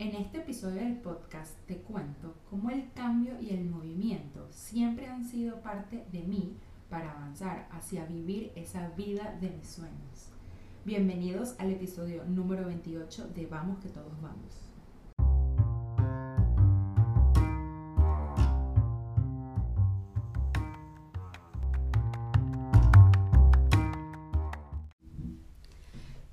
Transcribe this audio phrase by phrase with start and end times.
[0.00, 5.26] En este episodio del podcast te cuento cómo el cambio y el movimiento siempre han
[5.26, 6.56] sido parte de mí
[6.88, 10.30] para avanzar hacia vivir esa vida de mis sueños.
[10.86, 14.69] Bienvenidos al episodio número 28 de Vamos que todos vamos.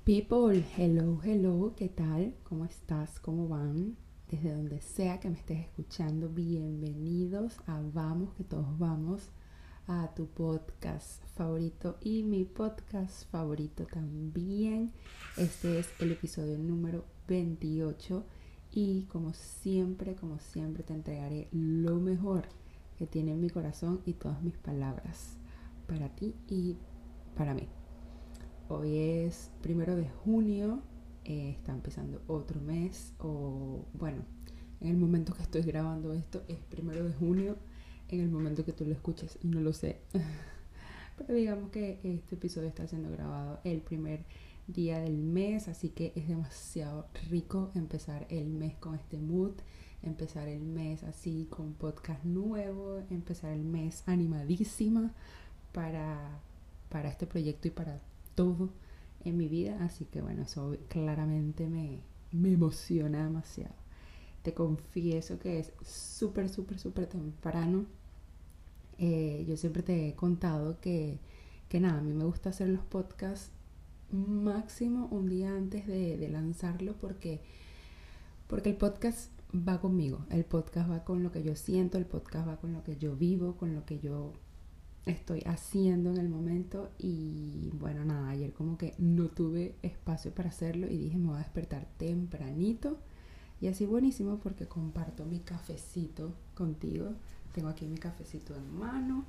[0.08, 2.34] People, hello, hello, ¿qué tal?
[2.44, 3.20] ¿Cómo estás?
[3.20, 3.98] ¿Cómo van?
[4.30, 9.28] Desde donde sea que me estés escuchando, bienvenidos a Vamos, que todos vamos
[9.86, 14.94] a tu podcast favorito y mi podcast favorito también.
[15.36, 18.24] Este es el episodio número 28
[18.72, 22.48] y como siempre, como siempre te entregaré lo mejor
[22.96, 25.36] que tiene mi corazón y todas mis palabras
[25.86, 26.78] para ti y
[27.36, 27.68] para mí.
[28.70, 30.82] Hoy es primero de junio,
[31.24, 34.22] eh, está empezando otro mes, o bueno,
[34.82, 37.56] en el momento que estoy grabando esto es primero de junio,
[38.10, 40.02] en el momento que tú lo escuches no lo sé.
[41.16, 44.26] Pero digamos que este episodio está siendo grabado el primer
[44.66, 49.52] día del mes, así que es demasiado rico empezar el mes con este mood,
[50.02, 55.14] empezar el mes así con podcast nuevo, empezar el mes animadísima
[55.72, 56.42] para,
[56.90, 57.98] para este proyecto y para
[58.38, 58.70] todo
[59.24, 61.98] en mi vida, así que bueno, eso claramente me,
[62.30, 63.74] me emociona demasiado.
[64.42, 67.86] Te confieso que es súper, súper, súper temprano.
[68.98, 71.18] Eh, yo siempre te he contado que,
[71.68, 73.50] que nada, a mí me gusta hacer los podcasts
[74.12, 77.40] máximo un día antes de, de lanzarlo porque,
[78.46, 82.46] porque el podcast va conmigo, el podcast va con lo que yo siento, el podcast
[82.46, 84.32] va con lo que yo vivo, con lo que yo
[85.08, 90.50] estoy haciendo en el momento y bueno, nada, ayer como que no tuve espacio para
[90.50, 92.98] hacerlo y dije me voy a despertar tempranito
[93.60, 97.14] y así buenísimo porque comparto mi cafecito contigo,
[97.52, 99.24] tengo aquí mi cafecito en mano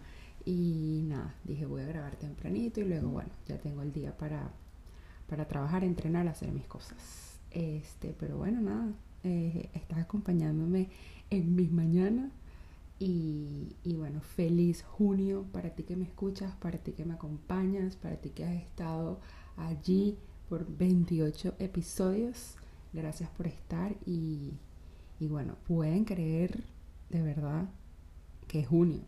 [0.45, 4.51] y nada, dije voy a grabar tempranito y luego bueno, ya tengo el día para,
[5.27, 7.39] para trabajar, entrenar, hacer mis cosas.
[7.51, 10.89] Este, pero bueno, nada, eh, estás acompañándome
[11.29, 12.31] en mis mañanas
[12.99, 18.17] y, bueno, feliz junio para ti que me escuchas, para ti que me acompañas, para
[18.17, 19.21] ti que has estado
[19.55, 20.17] allí
[20.49, 22.55] por 28 episodios.
[22.91, 24.53] Gracias por estar y,
[25.19, 26.63] y bueno, pueden creer
[27.09, 27.69] de verdad
[28.47, 29.03] que es junio.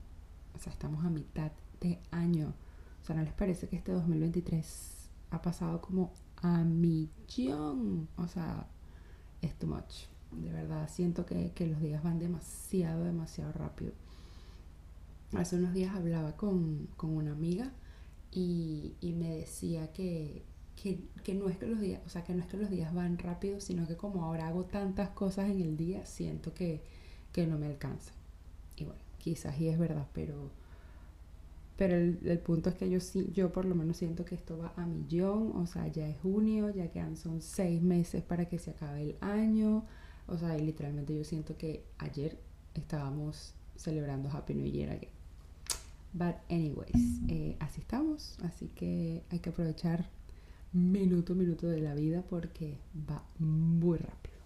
[0.55, 2.53] O sea, estamos a mitad de año.
[3.01, 8.07] O sea, ¿no les parece que este 2023 ha pasado como a millón?
[8.15, 8.67] O sea,
[9.41, 13.91] es too much de verdad siento que, los días van demasiado, demasiado rápido.
[15.33, 17.71] Hace unos días hablaba con, una amiga
[18.31, 20.43] y, me decía que,
[21.33, 23.59] no es que los días, o sea, que no es que los días van rápido,
[23.59, 26.81] sino que como ahora hago tantas cosas en el día, siento que,
[27.47, 28.11] no me alcanza.
[28.77, 30.49] Y bueno, quizás y es verdad, pero,
[31.77, 34.73] pero el, punto es que yo sí, yo por lo menos siento que esto va
[34.75, 38.71] a millón, o sea, ya es junio, ya quedan son seis meses para que se
[38.71, 39.85] acabe el año.
[40.31, 42.39] O sea, literalmente yo siento que ayer
[42.73, 45.11] estábamos celebrando Happy New Year again.
[46.13, 48.37] But anyways, eh, así estamos.
[48.43, 50.09] Así que hay que aprovechar
[50.71, 52.77] minuto a minuto de la vida porque
[53.09, 54.37] va muy rápido.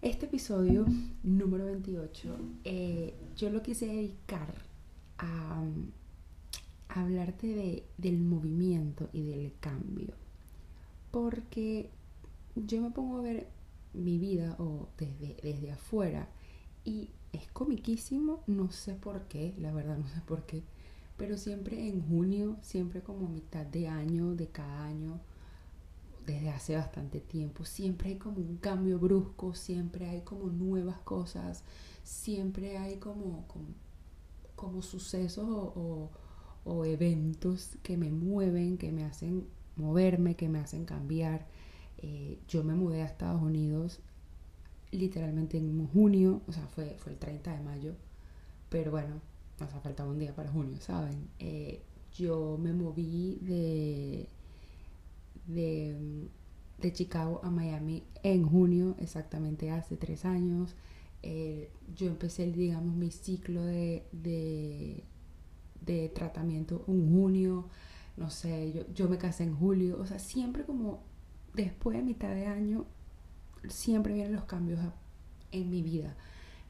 [0.00, 0.86] Este episodio
[1.22, 4.54] número 28 eh, yo lo quise dedicar
[5.18, 5.62] a,
[6.88, 10.14] hablarte de, del movimiento y del cambio.
[11.10, 11.90] Porque
[12.56, 13.61] yo me pongo a ver
[13.94, 16.28] mi vida o desde, desde afuera.
[16.84, 20.62] Y es comiquísimo, no sé por qué, la verdad no sé por qué,
[21.16, 25.20] pero siempre en junio, siempre como mitad de año, de cada año,
[26.26, 31.64] desde hace bastante tiempo, siempre hay como un cambio brusco, siempre hay como nuevas cosas,
[32.04, 33.46] siempre hay como,
[34.56, 36.10] como, sucesos o,
[36.64, 41.46] o eventos que me mueven, que me hacen moverme, que me hacen cambiar.
[42.02, 44.00] Eh, yo me mudé a Estados Unidos
[44.92, 47.94] literalmente en junio, o sea, fue, fue el 30 de mayo,
[48.68, 49.20] pero bueno,
[49.56, 51.28] o sea, faltaba un día para junio, ¿saben?
[51.38, 51.80] Eh,
[52.12, 54.28] yo me moví de,
[55.46, 60.74] de, Chicago a Miami en junio, exactamente hace tres años.
[61.22, 65.04] Eh, yo empecé, digamos, mi ciclo de, de,
[65.80, 67.68] de tratamiento en junio,
[68.16, 71.02] no sé, yo, yo me casé en julio, o sea, siempre como
[71.54, 72.86] después de mitad de año
[73.68, 74.80] siempre vienen los cambios
[75.50, 76.16] en mi vida.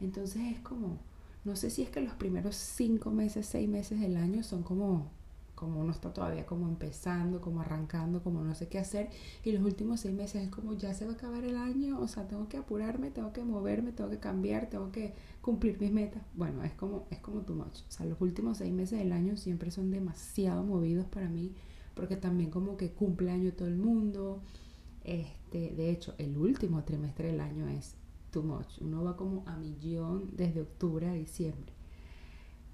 [0.01, 0.99] Entonces es como,
[1.45, 5.11] no sé si es que los primeros cinco meses, seis meses del año son como,
[5.55, 9.11] como uno está todavía como empezando, como arrancando, como no sé qué hacer.
[9.45, 12.09] Y los últimos seis meses es como ya se va a acabar el año, o
[12.09, 16.23] sea, tengo que apurarme, tengo que moverme, tengo que cambiar, tengo que cumplir mis metas.
[16.35, 17.81] Bueno, es como, es como too much.
[17.89, 21.55] O sea, los últimos seis meses del año siempre son demasiado movidos para mí,
[21.95, 24.43] porque también como que cumple año todo el mundo.
[25.05, 27.95] Este, de hecho, el último trimestre del año es
[28.31, 28.81] too much.
[28.81, 31.73] Uno va como a millón desde octubre a diciembre.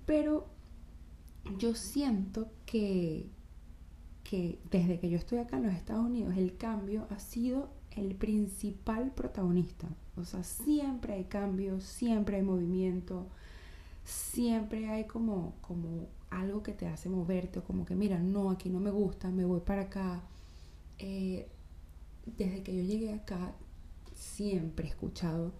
[0.06, 0.46] Pero
[1.58, 3.26] yo siento que,
[4.24, 8.14] que desde que yo estoy acá en los Estados Unidos, el cambio ha sido el
[8.14, 9.88] principal protagonista.
[10.16, 13.26] O sea, siempre hay cambio, siempre hay movimiento,
[14.04, 18.68] siempre hay como, como algo que te hace moverte, o como que, mira, no, aquí
[18.70, 20.22] no me gusta, me voy para acá.
[20.98, 21.48] Eh,
[22.36, 23.54] desde que yo llegué acá,
[24.14, 25.52] siempre he escuchado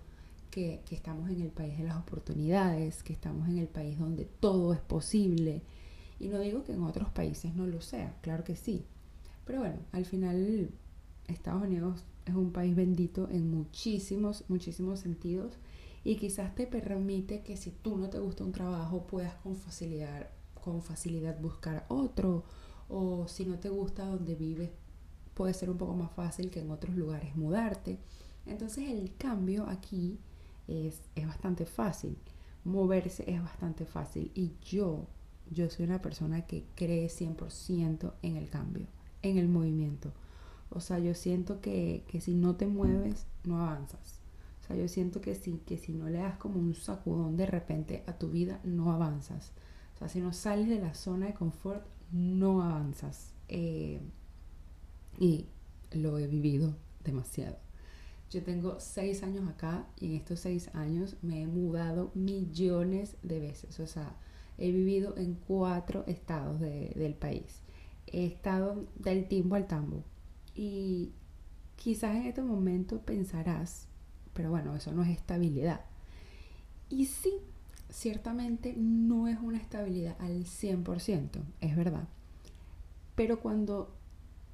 [0.51, 4.25] que, que, estamos en el país de las oportunidades, que estamos en el país donde
[4.25, 5.63] todo es posible.
[6.19, 8.85] Y no digo que en otros países no lo sea, claro que sí.
[9.45, 10.71] Pero bueno, al final
[11.29, 15.55] Estados Unidos es un país bendito en muchísimos, muchísimos sentidos.
[16.05, 20.31] Y quizás te permite que si tú no te gusta un trabajo puedas con facilidad,
[20.55, 22.45] con facilidad buscar otro.
[22.89, 24.71] O si no te gusta donde vives,
[25.39, 28.01] puede ser un poco más fácil que en otros lugares mudarte.
[28.45, 30.19] Entonces el cambio aquí
[30.67, 32.19] es, es bastante fácil.
[32.65, 34.33] Moverse es bastante fácil.
[34.35, 35.07] Y yo,
[35.49, 38.89] yo soy una persona que cree 100% en el cambio,
[39.23, 40.13] en el movimiento.
[40.71, 44.19] O sea, yo siento que, que, si no te mueves, no avanzas.
[44.61, 47.47] O sea, yo siento que si, que si no le das como un sacudón de
[47.47, 49.53] repente a tu vida, no avanzas.
[49.95, 53.35] O sea, si no sales de la zona de confort, no avanzas.
[53.47, 54.01] Eh,
[55.19, 55.47] y
[55.93, 56.75] lo he vivido
[57.05, 57.57] demasiado.
[58.31, 63.41] Yo tengo seis años acá y en estos seis años me he mudado millones de
[63.41, 63.81] veces.
[63.81, 64.17] O sea,
[64.59, 67.63] he vivido en cuatro estados del país.
[68.07, 70.05] He estado del timbo al tambo.
[70.55, 71.13] Y
[71.77, 73.87] quizás en este momento pensarás,
[74.35, 75.81] pero bueno, eso no es estabilidad.
[76.91, 77.33] Y sí,
[77.89, 82.09] ciertamente no es una estabilidad al 100%, es verdad.
[83.15, 83.95] Pero cuando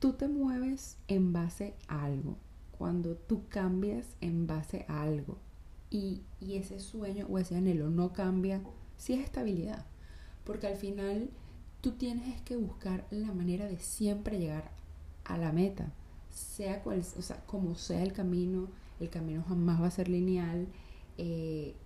[0.05, 2.37] tú te mueves en base a algo,
[2.77, 5.39] cuando tú cambias en base a algo
[5.89, 8.61] y, ese sueño o ese anhelo no cambia,
[8.99, 9.87] sí es estabilidad.
[10.45, 11.31] Porque al final
[11.81, 14.73] tú tienes que buscar la manera de siempre llegar
[15.25, 15.91] a la meta,
[16.29, 18.69] sea cual, sea, como sea el camino,
[19.01, 20.67] el camino jamás va a ser lineal,
[21.17, 21.77] eh,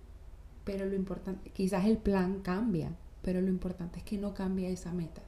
[0.65, 4.91] pero lo importante, quizás el plan cambia, pero lo importante es que no cambie esa
[4.91, 5.21] meta.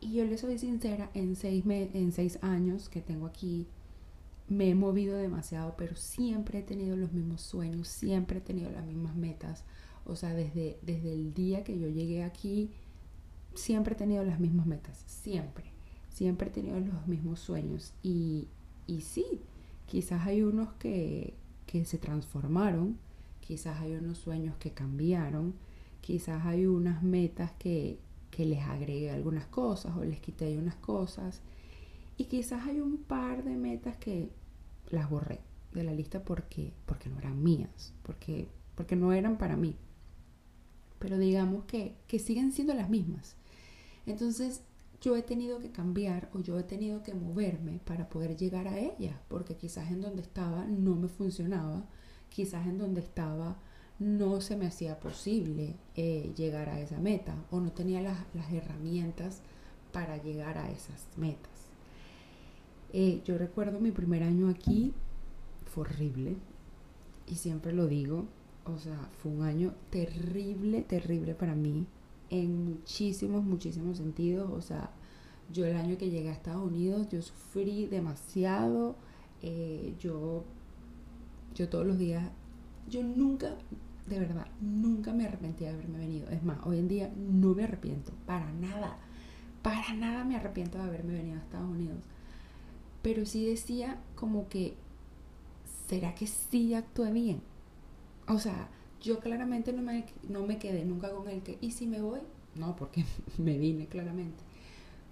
[0.00, 3.66] Y yo le soy sincera, en seis, en seis años que tengo aquí
[4.48, 8.86] me he movido demasiado, pero siempre he tenido los mismos sueños, siempre he tenido las
[8.86, 9.64] mismas metas.
[10.04, 12.70] O sea, desde, desde el día que yo llegué aquí,
[13.54, 15.64] siempre he tenido las mismas metas, siempre.
[16.08, 17.92] Siempre he tenido los mismos sueños.
[18.02, 18.48] Y,
[18.86, 19.42] y sí,
[19.86, 21.34] quizás hay unos que,
[21.66, 22.96] que se transformaron,
[23.40, 25.54] quizás hay unos sueños que cambiaron,
[26.00, 27.98] quizás hay unas metas que,
[28.30, 31.40] que les agregué algunas cosas o les quité unas cosas.
[32.16, 34.30] Y quizás hay un par de metas que
[34.90, 35.40] las borré
[35.72, 39.76] de la lista porque, porque no eran mías, porque, porque no eran para mí.
[40.98, 43.36] Pero digamos que, que siguen siendo las mismas.
[44.06, 44.62] Entonces
[45.00, 48.78] yo he tenido que cambiar o yo he tenido que moverme para poder llegar a
[48.78, 51.86] ellas, porque quizás en donde estaba no me funcionaba,
[52.28, 53.58] quizás en donde estaba
[53.98, 58.52] no se me hacía posible eh, llegar a esa meta o no tenía las, las
[58.52, 59.42] herramientas
[59.92, 61.50] para llegar a esas metas.
[62.92, 64.94] Eh, yo recuerdo mi primer año aquí,
[65.66, 66.36] fue horrible,
[67.26, 68.26] y siempre lo digo,
[68.64, 71.86] o sea, fue un año terrible, terrible para mí,
[72.30, 74.90] en muchísimos, muchísimos sentidos, o sea,
[75.52, 78.96] yo el año que llegué a Estados Unidos, yo sufrí demasiado,
[79.42, 80.44] eh, yo,
[81.54, 82.30] yo todos los días,
[82.88, 83.56] yo nunca,
[84.08, 87.64] de verdad, nunca me arrepentí de haberme venido, es más, hoy en día no me
[87.64, 88.98] arrepiento, para nada,
[89.62, 91.98] para nada me arrepiento de haberme venido a Estados Unidos
[93.02, 94.74] pero sí decía como que,
[95.88, 97.40] ¿será que sí actué bien?
[98.26, 98.68] O sea,
[99.00, 102.20] yo claramente no me, no me quedé nunca con el que, ¿y si me voy?
[102.54, 103.04] No, porque
[103.38, 104.42] me vine claramente.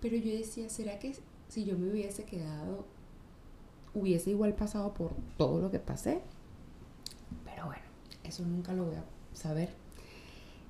[0.00, 1.14] Pero yo decía, ¿será que
[1.48, 2.84] si yo me hubiese quedado,
[3.94, 6.20] hubiese igual pasado por todo lo que pasé?
[8.26, 9.70] Eso nunca lo voy a saber.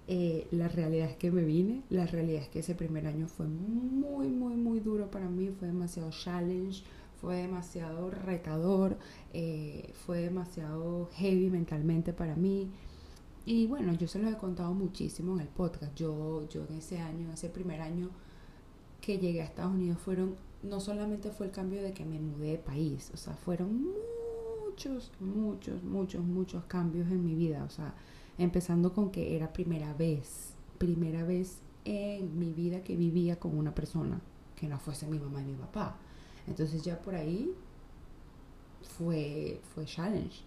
[0.09, 3.47] Eh, la realidad es que me vine, la realidad es que ese primer año fue
[3.47, 6.85] muy, muy, muy duro para mí, fue demasiado challenge,
[7.21, 8.99] fue demasiado retador,
[9.33, 12.71] eh, fue demasiado heavy mentalmente para mí.
[13.45, 15.95] Y bueno, yo se los he contado muchísimo en el podcast.
[15.97, 18.11] Yo, yo en ese año, en ese primer año,
[19.01, 22.53] que llegué a Estados Unidos fueron, no solamente fue el cambio de que me mudé
[22.53, 23.87] de país, o sea, fueron
[24.77, 27.95] muchos, muchos, muchos, muchos cambios en mi vida, o sea,
[28.37, 33.75] empezando con que era primera vez, primera vez en mi vida que vivía con una
[33.75, 34.21] persona
[34.55, 35.97] que no fuese mi mamá y mi papá.
[36.47, 37.55] Entonces ya por ahí
[38.99, 40.43] fue, fue challenge.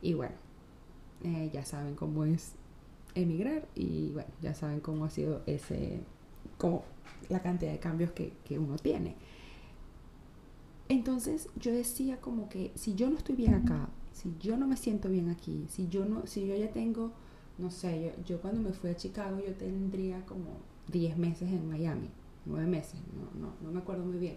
[0.00, 0.34] Y bueno,
[1.22, 2.52] eh, ya saben cómo es
[3.14, 6.00] emigrar y bueno, ya saben cómo ha sido ese,
[6.56, 6.84] como
[7.28, 9.14] la cantidad de cambios que, que uno tiene.
[10.88, 14.76] Entonces yo decía como que si yo no estoy bien acá, si yo no me
[14.76, 17.12] siento bien aquí, si yo no, si yo ya tengo,
[17.58, 20.58] no sé, yo, yo cuando me fui a Chicago yo tendría como
[20.92, 22.10] 10 meses en Miami,
[22.46, 24.36] 9 meses, no, no, no me acuerdo muy bien.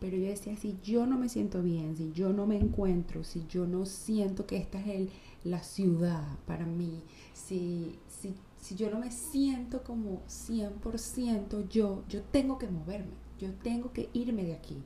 [0.00, 3.46] Pero yo decía, si yo no me siento bien, si yo no me encuentro, si
[3.48, 5.10] yo no siento que esta es el,
[5.44, 7.00] la ciudad para mí,
[7.32, 13.52] si, si, si yo no me siento como 100% yo, yo tengo que moverme, yo
[13.62, 14.82] tengo que irme de aquí,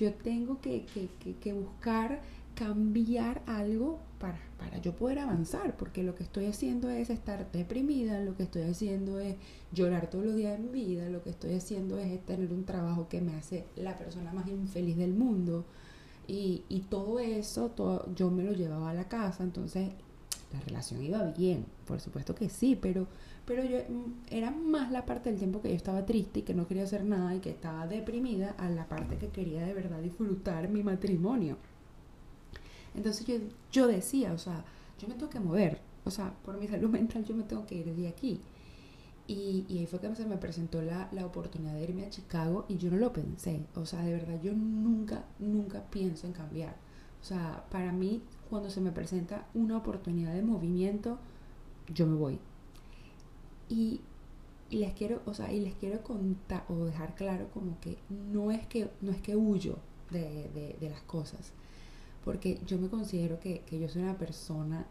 [0.00, 2.22] yo tengo que, que, que, buscar
[2.54, 8.18] cambiar algo para, para yo poder avanzar, porque lo que estoy haciendo es estar deprimida,
[8.20, 9.36] lo que estoy haciendo es
[9.72, 13.08] llorar todos los días de mi vida, lo que estoy haciendo es tener un trabajo
[13.10, 15.66] que me hace la persona más infeliz del mundo.
[16.26, 19.90] Y, y todo eso, todo, yo me lo llevaba a la casa, entonces
[20.52, 23.06] la relación iba bien, por supuesto que sí, pero,
[23.44, 23.78] pero yo
[24.30, 27.04] era más la parte del tiempo que yo estaba triste y que no quería hacer
[27.04, 31.56] nada y que estaba deprimida a la parte que quería de verdad disfrutar mi matrimonio.
[32.94, 33.36] Entonces yo,
[33.70, 34.64] yo decía, o sea,
[34.98, 37.76] yo me tengo que mover, o sea, por mi salud mental yo me tengo que
[37.76, 38.40] ir de aquí.
[39.28, 42.64] Y, y ahí fue que se me presentó la, la, oportunidad de irme a Chicago
[42.66, 43.60] y yo no lo pensé.
[43.76, 46.74] O sea, de verdad, yo nunca, nunca pienso en cambiar.
[47.22, 51.18] O sea, para mí, cuando se me presenta una oportunidad de movimiento,
[51.94, 52.38] yo me voy.
[53.68, 54.00] Y,
[54.70, 58.66] les quiero, o sea, y les quiero contar o dejar claro como que no es
[58.66, 59.78] que, no es que huyo
[60.10, 61.52] de, de, de las cosas
[62.24, 64.86] porque yo me considero que, que, yo soy una persona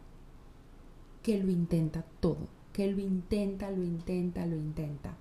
[1.22, 5.16] que lo intenta todo, que lo intenta, lo intenta, lo intenta.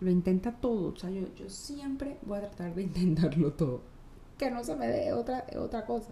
[0.00, 3.82] Lo intenta todo, o sea, yo, yo siempre voy a tratar de intentarlo todo.
[4.36, 6.10] Que no se me dé otra, otra cosa,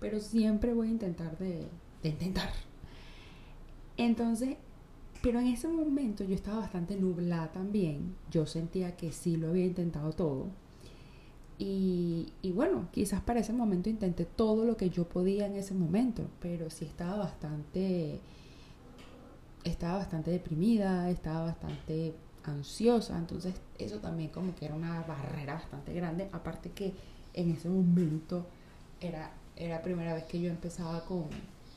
[0.00, 1.66] pero siempre voy a intentar de,
[2.02, 2.50] intentar.
[3.96, 4.56] Entonces,
[5.22, 8.14] pero en ese momento yo estaba bastante nublada también.
[8.30, 10.48] Yo sentía que sí lo había intentado todo
[11.58, 15.72] y, y, bueno, quizás para ese momento intenté todo lo que yo podía en ese
[15.72, 18.20] momento, pero sí estaba bastante,
[19.62, 25.94] estaba bastante deprimida, estaba bastante ansiosa, entonces eso también como que era una barrera bastante
[25.94, 26.92] grande, aparte que
[27.34, 28.46] en ese momento
[29.00, 31.24] era, era la primera vez que yo empezaba con,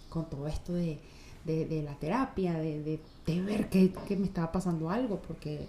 [0.09, 0.99] con todo esto de,
[1.45, 5.67] de, la terapia, de, de, de ver que, que, me estaba pasando algo, porque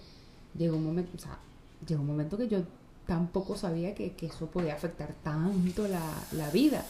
[0.56, 1.38] llegó un momento, o sea,
[1.86, 2.62] llegó un momento que yo
[3.06, 6.84] tampoco sabía que, que eso podía afectar tanto la, la, vida.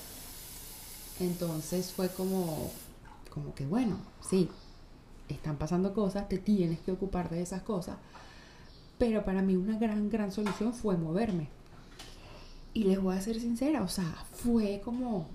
[1.20, 2.70] Entonces fue como,
[3.32, 4.48] como que bueno, sí,
[5.28, 7.96] están pasando cosas, te tienes que ocupar de esas cosas,
[8.98, 11.48] pero para mí una gran, gran solución fue moverme.
[12.78, 15.26] Y les voy a ser sincera, o sea, fue como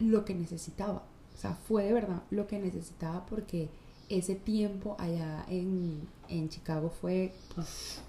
[0.00, 1.02] lo que necesitaba.
[1.34, 3.70] O sea, fue de verdad lo que necesitaba porque
[4.08, 8.02] ese tiempo allá en, en Chicago fue, pues,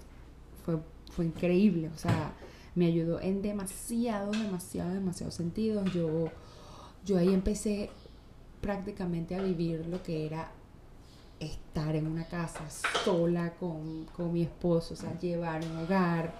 [0.64, 0.78] fue
[1.12, 2.32] fue increíble, o sea,
[2.74, 5.92] me ayudó en demasiado, demasiado, demasiado sentidos.
[5.92, 6.30] Yo,
[7.04, 7.90] yo ahí empecé
[8.60, 10.50] prácticamente a vivir lo que era
[11.38, 12.64] estar en una casa
[13.04, 16.32] sola con, con mi esposo, o sea, llevar un hogar,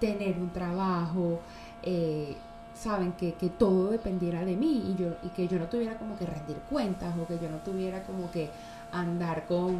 [0.00, 1.40] tener un trabajo,
[1.82, 2.36] eh,
[2.74, 6.16] saben, que, que, todo dependiera de mí y, yo, y que yo no tuviera como
[6.16, 8.48] que rendir cuentas o que yo no tuviera como que
[8.92, 9.76] andar con,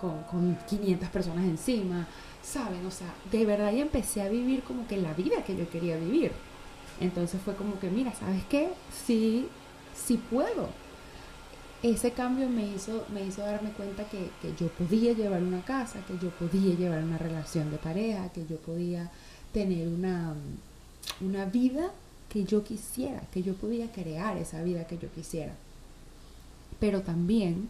[0.00, 2.06] con, con 500 personas encima.
[2.42, 2.84] ¿saben?
[2.86, 5.96] O sea, de verdad ya empecé a vivir como que la vida que yo quería
[5.96, 6.32] vivir.
[7.00, 8.70] Entonces fue como que, mira, ¿sabes qué?
[9.06, 9.48] Sí,
[9.94, 10.68] sí puedo.
[11.82, 16.04] Ese cambio me hizo, me hizo darme cuenta que, que yo podía llevar una casa,
[16.06, 19.10] que yo podía llevar una relación de pareja, que yo podía
[19.52, 20.34] tener una,
[21.20, 21.90] una vida
[22.28, 25.54] que yo quisiera, que yo podía crear esa vida que yo quisiera.
[26.80, 27.68] Pero también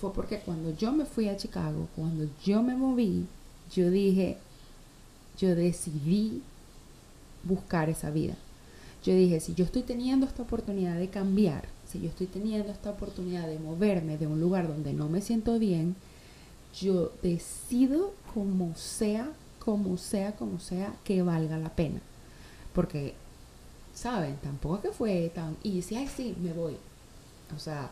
[0.00, 3.26] fue porque cuando yo me fui a Chicago, cuando yo me moví,
[3.74, 4.38] yo dije,
[5.38, 6.42] yo decidí
[7.42, 8.34] buscar esa vida.
[9.04, 12.90] Yo dije, si yo estoy teniendo esta oportunidad de cambiar, si yo estoy teniendo esta
[12.90, 15.96] oportunidad de moverme de un lugar donde no me siento bien,
[16.78, 22.00] yo decido como sea, como sea, como sea, que valga la pena.
[22.72, 23.14] Porque,
[23.92, 24.36] ¿saben?
[24.36, 25.56] Tampoco que fue tan...
[25.64, 26.76] Y decía, ay, sí, me voy.
[27.56, 27.90] O sea,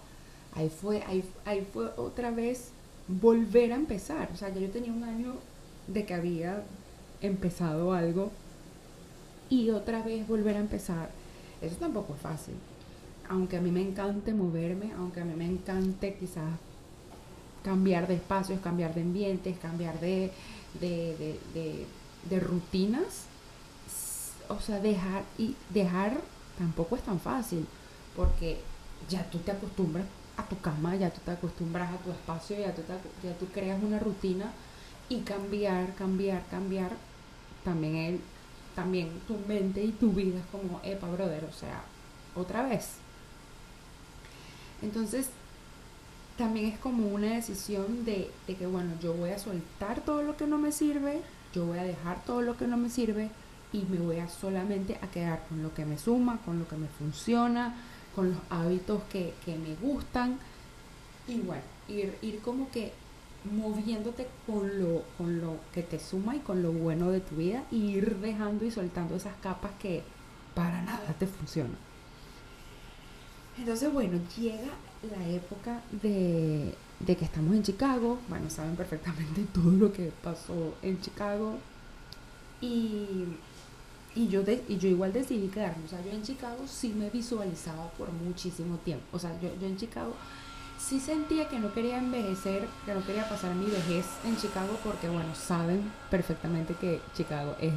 [0.54, 2.70] ahí fue, ahí, ahí fue otra vez
[3.08, 4.30] volver a empezar.
[4.32, 5.34] O sea, ya yo tenía un año
[5.88, 6.62] de que había
[7.20, 8.30] empezado algo
[9.50, 11.10] y otra vez volver a empezar.
[11.60, 12.54] Eso tampoco es fácil.
[13.28, 16.58] Aunque a mí me encante moverme, aunque a mí me encante quizás
[17.62, 20.32] cambiar de espacios, cambiar de ambientes, cambiar de,
[20.80, 21.86] de,
[22.28, 23.26] de, rutinas,
[24.48, 26.20] o sea, dejar y dejar
[26.56, 27.66] tampoco es tan fácil,
[28.16, 28.58] porque
[29.08, 30.06] ya tú te acostumbras
[30.36, 32.82] a tu cama, ya tú te acostumbras a tu espacio, ya tú,
[33.22, 34.52] ya tú creas una rutina
[35.08, 36.92] y cambiar, cambiar, cambiar,
[37.64, 38.20] también el,
[38.74, 41.82] también tu mente y tu vida es como, epa, brother, o sea,
[42.34, 42.96] otra vez.
[44.82, 45.28] Entonces,
[46.36, 50.46] también es como una decisión de, que, bueno, yo voy a soltar todo lo que
[50.46, 51.20] no me sirve,
[51.52, 53.30] yo voy a dejar todo lo que no me sirve
[53.72, 56.76] y me voy a solamente a quedar con lo que me suma, con lo que
[56.76, 57.74] me funciona,
[58.14, 60.38] con los hábitos que, que me gustan
[61.26, 62.92] y bueno, ir, ir como que
[63.44, 67.64] moviéndote con lo, con lo que te suma y con lo bueno de tu vida
[67.70, 70.02] y ir dejando y soltando esas capas que
[70.54, 71.87] para nada te funcionan.
[73.58, 74.68] Entonces, bueno, llega
[75.02, 78.18] la época de, de que estamos en Chicago.
[78.28, 81.58] Bueno, saben perfectamente todo lo que pasó en Chicago.
[82.60, 83.24] Y,
[84.14, 85.84] y, yo, y yo igual decidí quedarme.
[85.84, 89.04] O sea, yo en Chicago sí me visualizaba por muchísimo tiempo.
[89.12, 90.14] O sea, yo, yo en Chicago
[90.78, 95.08] sí sentía que no quería envejecer, que no quería pasar mi vejez en Chicago porque,
[95.08, 97.74] bueno, saben perfectamente que Chicago es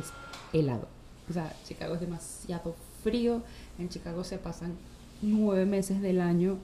[0.54, 0.88] helado.
[1.30, 3.42] O sea, Chicago es demasiado frío.
[3.80, 4.78] En Chicago se pasan
[5.22, 6.58] nueve meses del año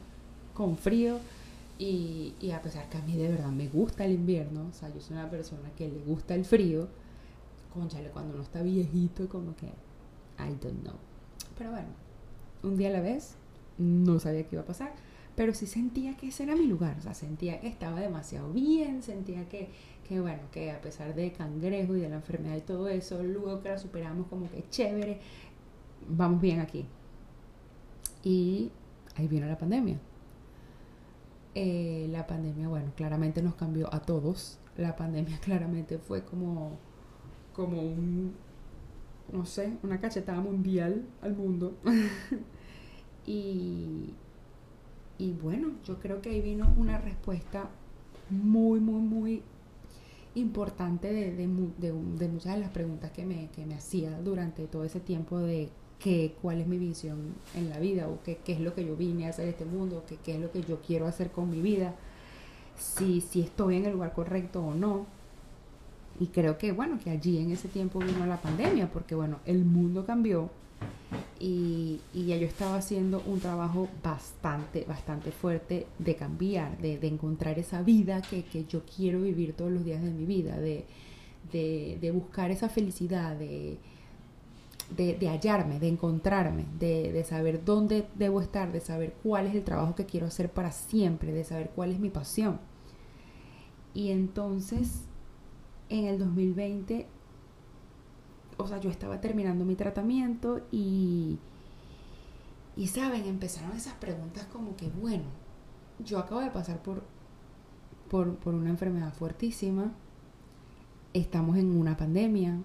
[0.53, 1.19] con frío.
[1.79, 4.99] Y, a pesar que a mí de verdad me gusta el invierno, o sea, yo
[4.99, 6.87] soy una persona que le gusta el frío,
[7.71, 10.95] conchale, cuando uno está viejito, como que, I don't know.
[11.55, 11.89] Pero bueno,
[12.63, 13.35] un día a la vez,
[13.77, 14.91] no sabía qué iba a pasar
[15.37, 19.03] pero sí sentía que ese era mi lugar, o sea, sentía que estaba demasiado bien,
[19.03, 19.69] sentía que,
[20.09, 23.61] que bueno, que a pesar de cangrejo y de la enfermedad y todo eso, luego
[23.61, 25.19] que la superamos como que chévere,
[26.09, 26.87] vamos bien aquí.
[28.27, 28.73] Y
[29.15, 29.97] ahí vino la pandemia.
[31.55, 34.59] Eh, la pandemia, bueno, claramente nos cambió a todos.
[34.75, 36.77] La pandemia claramente fue como,
[37.53, 38.33] como un,
[39.31, 41.77] no sé, una cachetada mundial al mundo.
[43.25, 44.13] y,
[45.17, 47.69] y bueno, yo creo que ahí vino una respuesta
[48.29, 49.43] muy, muy, muy
[50.35, 51.47] importante de, de,
[51.77, 55.69] de, muchas de las preguntas que me, que me hacía durante todo ese tiempo de
[55.99, 59.27] que, cuál es mi visión en la vida o qué, es lo que yo vine
[59.27, 61.95] a hacer en este mundo, qué, es lo que yo quiero hacer con mi vida,
[62.77, 65.05] si, si estoy en el lugar correcto o no.
[66.19, 69.65] Y creo que, bueno, que allí en ese tiempo vino la pandemia, porque, bueno, el
[69.65, 70.49] mundo cambió,
[71.39, 77.81] y, ya yo estaba haciendo un trabajo bastante, bastante fuerte de cambiar, de, encontrar esa
[77.81, 80.85] vida que, yo quiero vivir todos los días de mi vida, de,
[81.51, 83.77] de, buscar esa felicidad, de,
[84.95, 89.95] de, hallarme, de encontrarme, de, saber dónde debo estar, de saber cuál es el trabajo
[89.95, 92.59] que quiero hacer para siempre, de saber cuál es mi pasión.
[93.93, 95.01] Y entonces,
[95.89, 97.07] en el 2020
[98.57, 101.37] o sea, yo estaba terminando mi tratamiento y,
[102.75, 105.25] y saben, empezaron esas preguntas como que, bueno,
[105.99, 107.03] yo acabo de pasar por,
[108.09, 109.93] por, una enfermedad fuertísima,
[111.13, 112.59] estamos en una pandemia,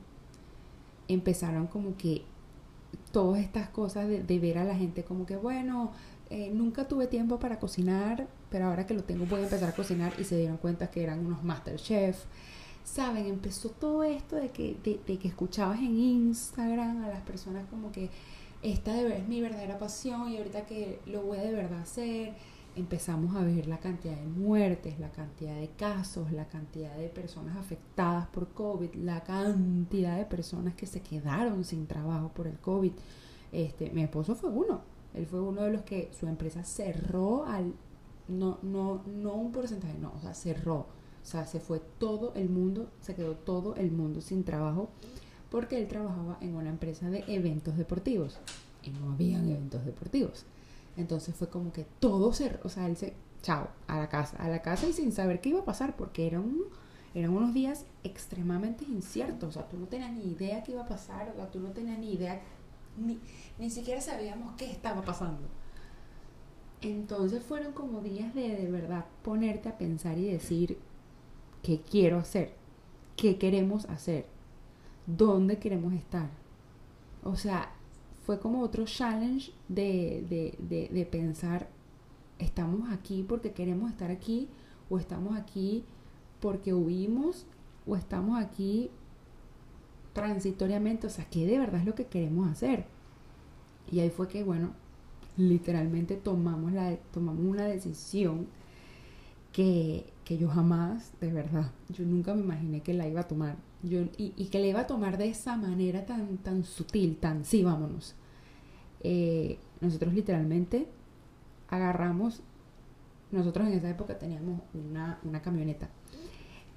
[1.12, 2.22] empezaron como que
[3.10, 5.92] todas estas cosas de, ver a la gente como que, bueno,
[6.30, 9.74] eh, nunca tuve tiempo para cocinar, pero ahora que lo tengo voy a empezar a
[9.74, 12.24] cocinar y se dieron cuenta que eran unos master chef
[12.84, 17.92] saben, empezó todo esto de que, de, que escuchabas en Instagram a las personas como
[17.92, 18.10] que
[18.62, 22.34] esta de es mi verdadera pasión y ahorita que lo voy a de verdad hacer,
[22.76, 27.56] empezamos a ver la cantidad de muertes, la cantidad de casos, la cantidad de personas
[27.56, 32.92] afectadas por COVID, la cantidad de personas que se quedaron sin trabajo por el COVID.
[33.52, 34.82] Este, mi esposo fue uno,
[35.14, 37.74] él fue uno de los que su empresa cerró al
[38.28, 40.86] no no no un porcentaje, no, o sea, cerró
[41.22, 44.90] o sea, se fue todo el mundo, se quedó todo el mundo sin trabajo
[45.50, 48.38] porque él trabajaba en una empresa de eventos deportivos
[48.82, 50.44] y no habían eventos deportivos.
[50.96, 54.48] Entonces fue como que todo se, o sea, él se, chao, a la casa, a
[54.48, 56.54] la casa y sin saber qué iba a pasar porque eran,
[57.14, 60.88] eran unos días extremadamente inciertos, o sea, tú no tenías ni idea qué iba a
[60.88, 62.40] pasar, o sea, tú no tenías ni idea,
[62.98, 63.18] ni,
[63.58, 65.48] ni siquiera sabíamos qué estaba pasando.
[66.82, 70.78] Entonces fueron como días de de verdad ponerte a pensar y decir,
[71.62, 72.54] qué quiero hacer,
[73.16, 74.26] qué queremos hacer,
[75.06, 76.28] dónde queremos estar.
[77.22, 77.72] O sea,
[78.22, 81.68] fue como otro challenge de, de, de, pensar,
[82.38, 84.48] estamos aquí porque queremos estar aquí,
[84.88, 85.84] o estamos aquí
[86.40, 87.46] porque huimos,
[87.86, 88.90] o estamos aquí
[90.12, 92.86] transitoriamente, o sea, ¿qué de verdad es lo que queremos hacer?
[93.90, 94.70] Y ahí fue que, bueno,
[95.36, 98.46] literalmente tomamos, la, tomamos una decisión
[99.52, 103.56] que, que yo jamás, de verdad, yo nunca me imaginé que la iba a tomar.
[103.82, 108.14] Y, que la iba a tomar de esa manera tan, tan sutil, tan sí, vámonos.
[109.00, 110.86] Eh, nosotros literalmente
[111.68, 112.42] agarramos,
[113.32, 115.88] nosotros en esa época teníamos una, una camioneta.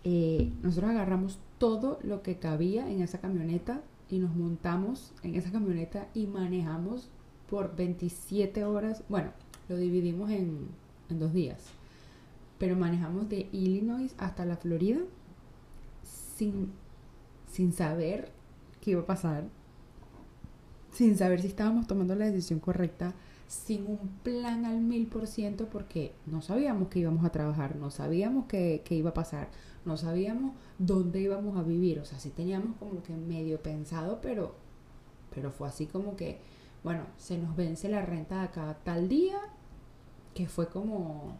[0.03, 5.51] Eh, nosotros agarramos todo lo que cabía en esa camioneta y nos montamos en esa
[5.51, 7.09] camioneta y manejamos
[7.49, 9.03] por 27 horas.
[9.09, 9.31] Bueno,
[9.69, 10.67] lo dividimos en,
[11.09, 11.59] en dos días.
[12.57, 14.99] Pero manejamos de Illinois hasta la Florida
[16.03, 16.71] sin,
[17.47, 18.31] sin saber
[18.81, 19.45] qué iba a pasar,
[20.91, 23.13] sin saber si estábamos tomando la decisión correcta,
[23.47, 27.91] sin un plan al mil por ciento, porque no sabíamos que íbamos a trabajar, no
[27.91, 29.49] sabíamos qué, qué, iba a pasar,
[29.85, 34.55] no sabíamos dónde íbamos a vivir, o sea, sí teníamos como que medio pensado, pero,
[35.33, 36.39] pero fue así como que,
[36.83, 39.39] bueno, se nos vence la renta de acá tal día,
[40.33, 41.37] que fue como,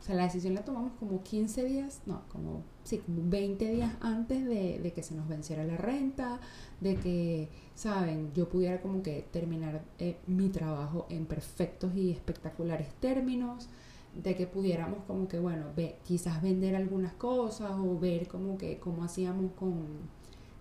[0.00, 3.92] o sea, la decisión la tomamos como 15 días, no, como, sí, como 20 días
[4.00, 6.40] antes de, de que se nos venciera la renta,
[6.80, 12.92] de que, saben, yo pudiera como que terminar eh, mi trabajo en perfectos y espectaculares
[13.00, 13.68] términos,
[14.14, 18.78] de que pudiéramos como que, bueno, ve, quizás vender algunas cosas o ver como que
[18.78, 19.86] cómo hacíamos con...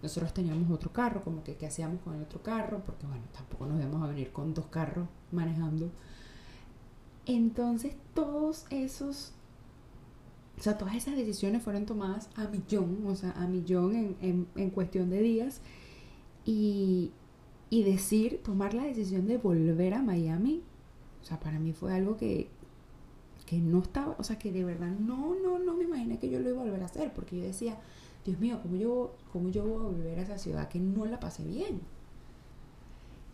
[0.02, 3.66] Nosotros teníamos otro carro, como que qué hacíamos con el otro carro, porque bueno, tampoco
[3.66, 5.92] nos íbamos a venir con dos carros manejando.
[7.30, 9.34] Entonces todos esos
[10.58, 14.70] o sea, todas esas decisiones fueron tomadas a millón, o sea, a millón en, en,
[14.72, 15.62] cuestión de días.
[16.44, 17.12] Y,
[17.70, 20.62] y, decir, tomar la decisión de volver a Miami,
[21.22, 22.50] o sea, para mí fue algo que,
[23.46, 26.40] que no estaba, o sea, que de verdad no, no, no me imaginé que yo
[26.40, 27.78] lo iba a volver a hacer, porque yo decía,
[28.26, 31.22] Dios mío, ¿cómo yo, cómo yo voy a volver a esa ciudad que no la
[31.22, 31.80] pasé bien?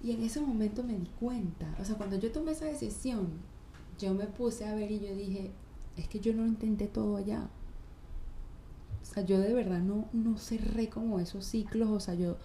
[0.03, 3.29] Y en ese momento me di cuenta, o sea, cuando yo tomé esa decisión,
[3.99, 5.51] yo me puse a ver y yo dije,
[5.97, 7.49] es que yo no intenté todo allá.
[9.01, 12.37] O sea, yo de verdad no, no cerré como esos ciclos, o sea, yo,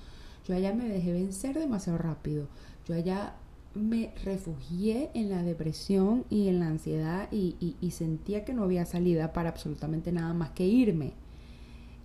[0.46, 2.48] yo allá me dejé vencer demasiado rápido.
[2.86, 3.34] Yo allá
[3.74, 8.64] me refugié en la depresión y en la ansiedad y, y, y sentía que no
[8.64, 11.12] había salida para absolutamente nada más que irme.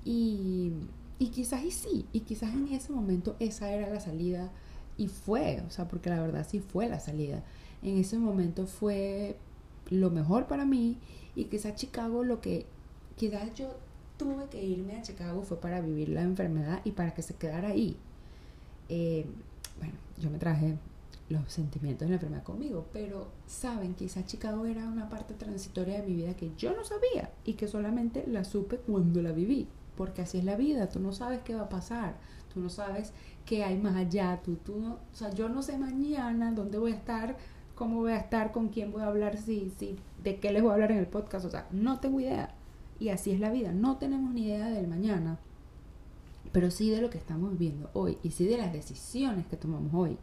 [0.03, 0.71] Y,
[1.17, 4.51] y quizás y sí, y quizás en ese momento esa era la salida
[4.97, 7.43] y fue, o sea, porque la verdad sí fue la salida.
[7.85, 9.37] En ese momento fue
[9.91, 10.97] lo mejor para mí
[11.35, 12.65] y quizás Chicago lo que,
[13.15, 13.77] quizás yo
[14.17, 17.69] tuve que irme a Chicago fue para vivir la enfermedad y para que se quedara
[17.69, 17.95] ahí.
[18.89, 19.27] Eh,
[19.77, 20.79] bueno, yo me traje
[21.29, 26.07] los sentimientos de la enfermedad conmigo, pero saben, quizás Chicago era una parte transitoria de
[26.07, 30.23] mi vida que yo no sabía y que solamente la supe cuando la viví, porque
[30.23, 32.15] así es la vida, tú no sabes qué va a pasar,
[32.51, 33.13] tú no sabes
[33.45, 36.91] qué hay más allá, tú, tú no, o sea, yo no sé mañana dónde voy
[36.91, 37.37] a estar,
[37.75, 40.71] cómo voy a estar, con quién voy a hablar, si, si, de qué les voy
[40.71, 42.53] a hablar en el podcast, o sea, no tengo idea.
[42.99, 45.37] Y así es la vida, no tenemos ni idea del mañana,
[46.51, 49.93] pero sí de lo que estamos viviendo hoy y sí de las decisiones que tomamos
[49.93, 50.17] hoy.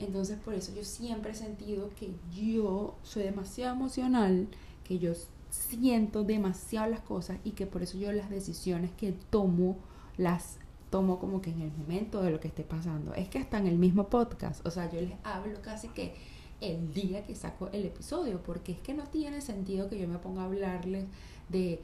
[0.00, 4.48] Entonces por eso yo siempre he sentido que yo soy demasiado emocional,
[4.82, 5.12] que yo
[5.50, 9.76] siento demasiado las cosas y que por eso yo las decisiones que tomo
[10.16, 10.58] las
[10.90, 13.14] tomo como que en el momento de lo que esté pasando.
[13.14, 16.14] Es que hasta en el mismo podcast, o sea, yo les hablo casi que
[16.62, 20.18] el día que saco el episodio, porque es que no tiene sentido que yo me
[20.18, 21.04] ponga a hablarles
[21.48, 21.82] de,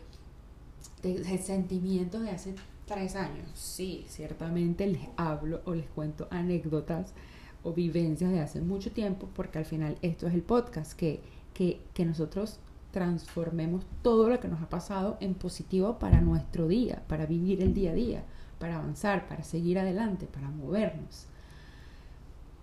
[1.02, 2.54] de, de sentimientos de hace
[2.86, 3.50] tres años.
[3.54, 7.12] Sí, ciertamente les hablo o les cuento anécdotas
[7.62, 11.20] o vivencias de hace mucho tiempo, porque al final esto es el podcast, que,
[11.54, 12.58] que, que nosotros
[12.92, 17.74] transformemos todo lo que nos ha pasado en positivo para nuestro día, para vivir el
[17.74, 18.22] día a día,
[18.58, 21.26] para avanzar, para seguir adelante, para movernos.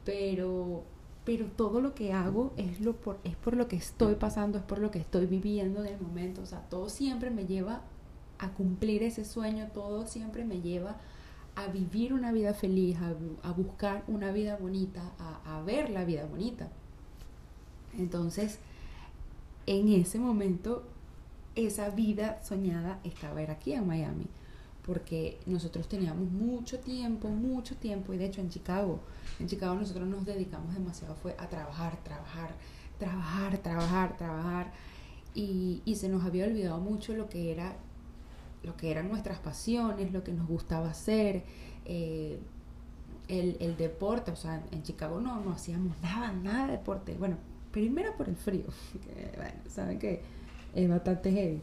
[0.03, 0.83] Pero
[1.25, 4.63] pero todo lo que hago es, lo por, es por lo que estoy pasando, es
[4.63, 6.41] por lo que estoy viviendo en el momento.
[6.41, 7.81] O sea, todo siempre me lleva
[8.37, 10.97] a cumplir ese sueño, todo siempre me lleva
[11.55, 13.15] a vivir una vida feliz, a,
[13.47, 16.69] a buscar una vida bonita, a, a, ver la vida bonita.
[17.97, 18.59] Entonces,
[19.65, 20.83] en ese momento,
[21.55, 24.27] esa vida soñada estaba aquí en Miami,
[24.85, 28.99] porque nosotros teníamos mucho tiempo, mucho tiempo, y de hecho en Chicago,
[29.39, 32.51] en Chicago nosotros nos dedicamos demasiado fue a trabajar, trabajar,
[32.99, 34.71] trabajar, trabajar, trabajar.
[35.33, 37.75] Y, y se nos había olvidado mucho lo que era
[38.63, 41.43] lo que eran nuestras pasiones, lo que nos gustaba hacer,
[41.85, 42.39] eh,
[43.27, 47.13] el, el, deporte, o sea, en Chicago no, no hacíamos nada, nada de deporte.
[47.13, 47.37] Bueno,
[47.71, 50.21] primero por el frío, que bueno, saben que
[50.73, 51.61] es bastante heavy.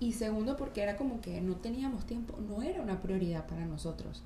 [0.00, 4.22] Y segundo porque era como que no teníamos tiempo, no era una prioridad para nosotros.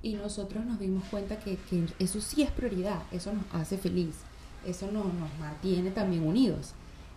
[0.00, 4.14] y nosotros nos dimos cuenta que, que eso sí es prioridad, eso nos hace feliz,
[4.64, 5.06] eso nos,
[5.40, 6.72] mantiene también unidos.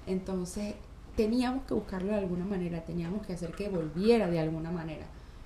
[0.08, 0.76] Entonces
[1.16, 5.06] teníamos que buscarlo de alguna manera, teníamos que hacer que volviera de alguna manera.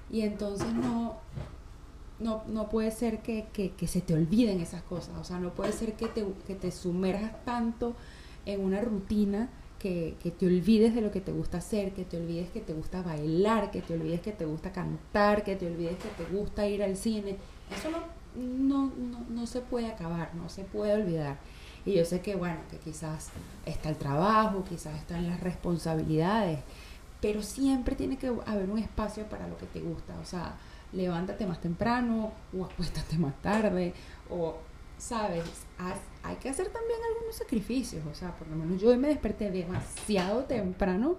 [0.10, 1.18] Y entonces no,
[2.20, 5.54] no, no puede ser que, que, que, se te olviden esas cosas, o sea, no
[5.54, 7.96] puede ser que te, que te sumerjas tanto
[8.46, 9.50] en una rutina
[9.86, 12.74] que, que, te olvides de lo que te gusta hacer, que te olvides que te
[12.74, 16.66] gusta bailar, que te olvides que te gusta cantar, que te olvides que te gusta
[16.66, 17.38] ir al cine.
[17.72, 17.92] Eso
[18.36, 21.38] no, no, no, se puede acabar, no se puede olvidar.
[21.86, 23.30] Y yo sé que, bueno, que quizás
[23.68, 26.62] está el trabajo, quizás están las responsabilidades,
[27.22, 30.18] pero siempre tiene que haber un espacio para lo que te gusta.
[30.20, 30.56] O sea,
[30.94, 33.94] levántate más temprano o acuéstate más tarde
[34.32, 34.56] o
[34.98, 35.44] sabes,
[36.26, 39.52] hay que hacer también algunos sacrificios, o sea, por lo menos yo hoy me desperté
[39.52, 41.18] demasiado temprano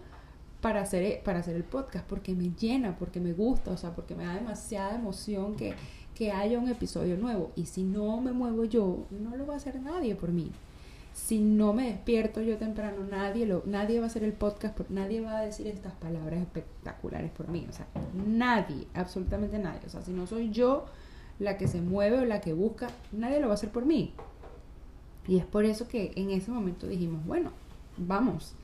[0.61, 4.15] para hacer, para hacer el podcast, porque me llena, porque me gusta, o sea, porque
[4.15, 5.75] me da demasiada emoción que,
[6.15, 7.53] que haya un episodio nuevo.
[7.57, 10.51] Y si no me muevo yo, no lo va a hacer nadie por mí
[11.17, 15.23] si no me despierto yo temprano, nadie, lo, nadie va a hacer el podcast, nadie
[15.23, 17.67] va a decir estas palabras espectaculares por mí.
[17.69, 17.87] O sea,
[18.27, 19.81] nadie, absolutamente nadie.
[19.87, 20.85] O sea, si no soy yo
[21.39, 24.13] la que se mueve o la que busca, nadie lo va a hacer por mí.
[25.29, 27.51] Y es por eso que en ese momento dijimos, bueno,
[27.97, 28.55] vamos,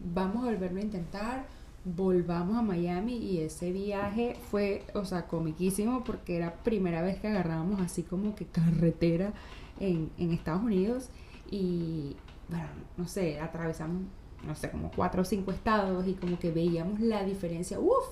[0.00, 1.46] vamos a volverlo a intentar,
[1.84, 7.28] volvamos a Miami y ese viaje fue, o sea, comiquísimo porque era primera vez que
[7.28, 9.32] agarrábamos así como que carretera
[9.78, 11.10] en, en Estados Unidos.
[11.50, 12.16] Y
[12.48, 14.02] bueno, no sé, atravesamos,
[14.44, 18.06] no sé, como cuatro o cinco estados y como que veíamos la diferencia, uff,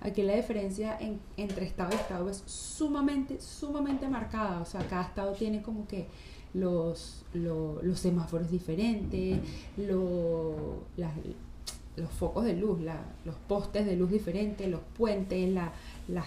[0.00, 5.02] aquí la diferencia en, entre estado y estado es sumamente, sumamente marcada, o sea, cada
[5.02, 6.08] estado tiene como que
[6.54, 9.40] los, los semáforos diferentes,
[9.76, 10.56] los
[12.18, 12.78] focos de luz,
[13.24, 15.70] los postes de luz diferentes, los puentes, las,
[16.08, 16.26] las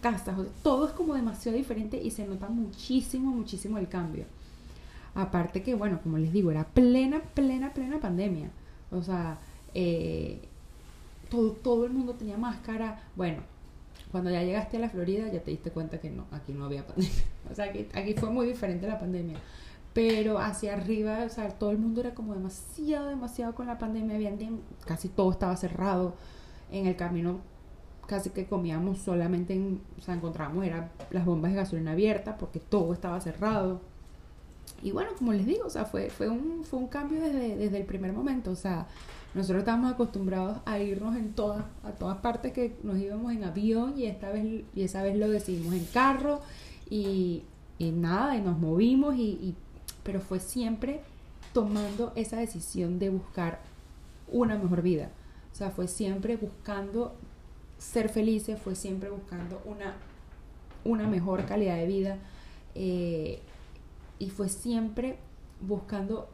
[0.00, 4.24] casas, todo es como demasiado diferente y se nota muchísimo, muchísimo el cambio.
[5.14, 8.50] Aparte que, bueno, como les digo, era plena, plena, plena pandemia.
[8.92, 9.38] O sea,
[9.74, 10.40] eh,
[11.28, 13.02] todo, todo el mundo tenía máscara.
[13.16, 13.42] Bueno,
[14.10, 16.86] cuando ya llegaste a la Florida ya te diste cuenta que no, aquí no había
[16.86, 17.12] pandemia.
[17.50, 19.36] O sea, aquí, aquí fue muy diferente la pandemia.
[19.92, 24.14] Pero hacia arriba, o sea, todo el mundo era como demasiado, demasiado con la pandemia.
[24.14, 26.14] Habían, casi todo estaba cerrado.
[26.70, 27.40] En el camino
[28.06, 32.58] casi que comíamos solamente en, o sea, encontrábamos era las bombas de gasolina abiertas porque
[32.58, 33.80] todo estaba cerrado
[34.82, 37.78] y bueno, como les digo, o sea, fue, fue, un, fue un cambio desde, desde
[37.78, 38.50] el primer momento.
[38.50, 38.86] O sea,
[39.34, 43.94] nosotros estábamos acostumbrados a irnos en todas, a todas partes que nos íbamos en avión
[43.96, 46.40] y esta vez, y esa vez lo decidimos en carro
[46.88, 47.44] y,
[47.78, 49.54] y nada, y nos movimos y, y,
[50.02, 51.00] pero fue siempre
[51.52, 53.60] tomando esa decisión de buscar
[54.28, 55.10] una mejor vida.
[55.52, 57.14] O sea, fue siempre buscando
[57.78, 59.94] ser felices, fue siempre buscando una,
[60.84, 62.18] una mejor calidad de vida.
[62.74, 63.40] Eh,
[64.18, 65.18] y fue siempre
[65.60, 66.28] buscando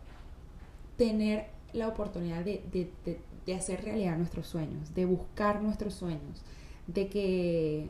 [0.97, 2.91] tener la oportunidad de, de,
[3.45, 6.43] de, hacer realidad nuestros sueños, de buscar nuestros sueños,
[6.87, 7.89] de que,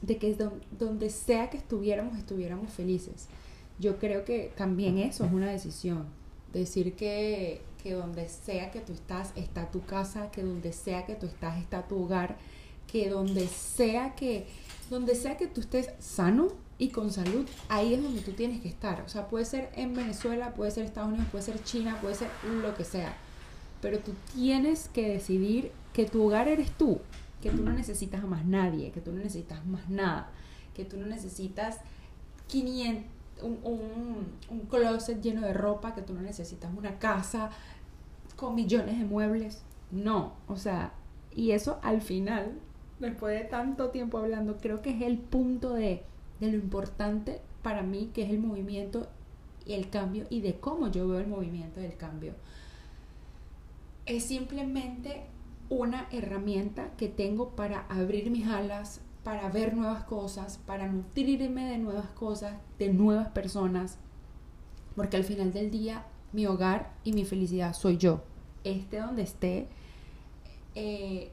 [0.00, 0.36] de que
[0.78, 3.28] donde sea que estuviéramos, estuviéramos felices.
[3.78, 6.06] Yo creo que también eso es una decisión.
[6.52, 11.14] Decir que, que donde sea que tú estás, está tu casa, que donde sea que
[11.14, 12.36] tú estás, está tu hogar,
[12.86, 14.46] que donde sea que,
[14.90, 16.48] donde sea que tú estés sano,
[16.82, 19.02] y con salud, ahí es donde tú tienes que estar.
[19.02, 22.28] O sea, puede ser en Venezuela, puede ser Estados Unidos, puede ser China, puede ser
[22.60, 23.14] lo que sea.
[23.80, 26.98] Pero tú tienes que decidir que tu hogar eres tú,
[27.40, 30.30] que tú no necesitas a más nadie, que tú no necesitas más nada,
[30.74, 31.78] que tú no necesitas
[32.48, 33.04] 500,
[33.42, 37.50] un, un, un closet lleno de ropa, que tú no necesitas una casa
[38.34, 39.62] con millones de muebles.
[39.92, 40.94] No, o sea,
[41.32, 42.58] y eso al final,
[42.98, 46.02] después de tanto tiempo hablando, creo que es el punto de
[46.40, 49.08] de lo importante para mí que es el movimiento
[49.66, 52.34] y el cambio y de cómo yo veo el movimiento del cambio.
[54.06, 55.22] Es simplemente
[55.68, 61.78] una herramienta que tengo para abrir mis alas, para ver nuevas cosas, para nutrirme de
[61.78, 63.98] nuevas cosas, de nuevas personas,
[64.96, 68.22] porque al final del día mi hogar y mi felicidad soy yo.
[68.64, 69.68] Esté donde esté,
[70.74, 71.30] eh,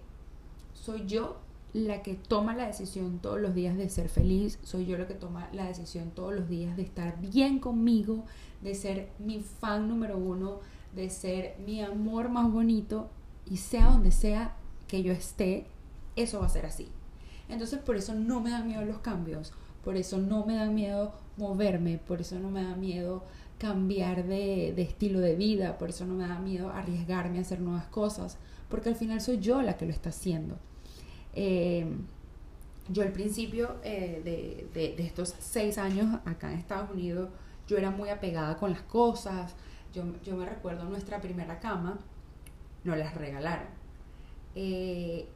[0.74, 1.38] soy yo
[1.74, 5.14] la que toma la decisión todos los días de ser feliz, soy yo la que
[5.14, 8.26] toma la decisión todos los días de estar bien conmigo,
[8.62, 10.60] de ser mi fan número uno,
[10.96, 13.10] de ser mi amor más bonito
[13.46, 14.56] y sea donde sea
[14.88, 15.68] que yo esté,
[16.16, 16.90] eso va a ser así.
[17.48, 19.54] Entonces por eso no me dan miedo los cambios,
[19.84, 23.24] por eso no me da miedo moverme, por eso no me da miedo
[23.60, 27.60] cambiar de, de estilo de vida, por eso no me da miedo arriesgarme a hacer
[27.60, 28.38] nuevas cosas,
[28.70, 30.58] porque al final soy yo la que lo está haciendo.
[31.34, 31.86] Eh,
[32.90, 34.22] yo al principio eh,
[34.74, 37.30] de, de, estos seis años acá en Estados Unidos,
[37.68, 39.56] yo era muy apegada con las cosas.
[39.94, 42.00] Yo, yo me recuerdo nuestra primera cama,
[42.84, 43.68] nos las regalaron.
[44.56, 45.28] Eh,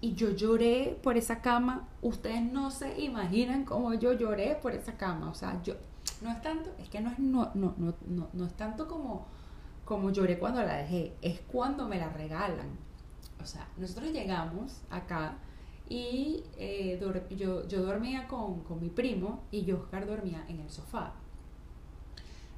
[0.00, 1.88] y yo lloré por esa cama.
[2.02, 5.30] Ustedes no se imaginan cómo yo lloré por esa cama.
[5.30, 5.74] O sea, yo
[6.22, 9.26] no es tanto, es que no es, no, no, no, no, no es tanto como,
[9.84, 12.78] como lloré cuando la dejé, es cuando me la regalan.
[13.42, 15.36] O sea, nosotros llegamos acá
[15.88, 16.98] y eh,
[17.36, 21.12] yo, yo dormía con, con mi primo y yo, Oscar dormía en el sofá.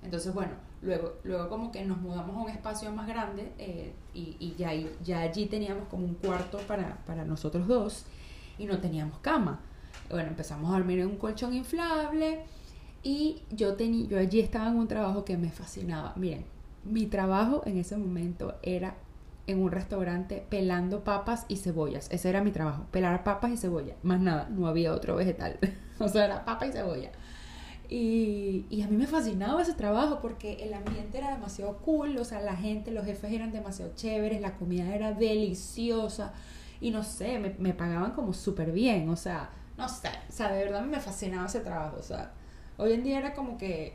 [0.03, 4.37] Entonces, bueno, luego, luego como que nos mudamos a un espacio más grande eh, y,
[4.39, 4.71] y ya,
[5.03, 8.05] ya allí teníamos como un cuarto para, para nosotros dos
[8.59, 9.61] y no teníamos cama.
[10.09, 12.45] Bueno, empezamos a dormir en un colchón inflable
[13.03, 16.13] y yo, tenía, yo allí estaba en un trabajo que me fascinaba.
[16.17, 16.45] Miren,
[16.85, 18.97] mi trabajo en ese momento era
[19.47, 22.09] en un restaurante pelando papas y cebollas.
[22.11, 23.95] Ese era mi trabajo, pelar papas y cebolla.
[24.03, 25.59] Más nada, no había otro vegetal.
[25.99, 27.11] o sea, era papa y cebolla.
[27.89, 32.25] Y, y, a mí me fascinaba ese trabajo porque el ambiente era demasiado cool, o
[32.25, 36.33] sea, la gente, los jefes eran demasiado chéveres, la comida era deliciosa
[36.81, 40.51] y no sé, me, me pagaban como súper bien, o sea, no sé, o sea,
[40.51, 42.33] de verdad me fascinaba ese trabajo, o sea,
[42.77, 43.93] hoy en día era como que,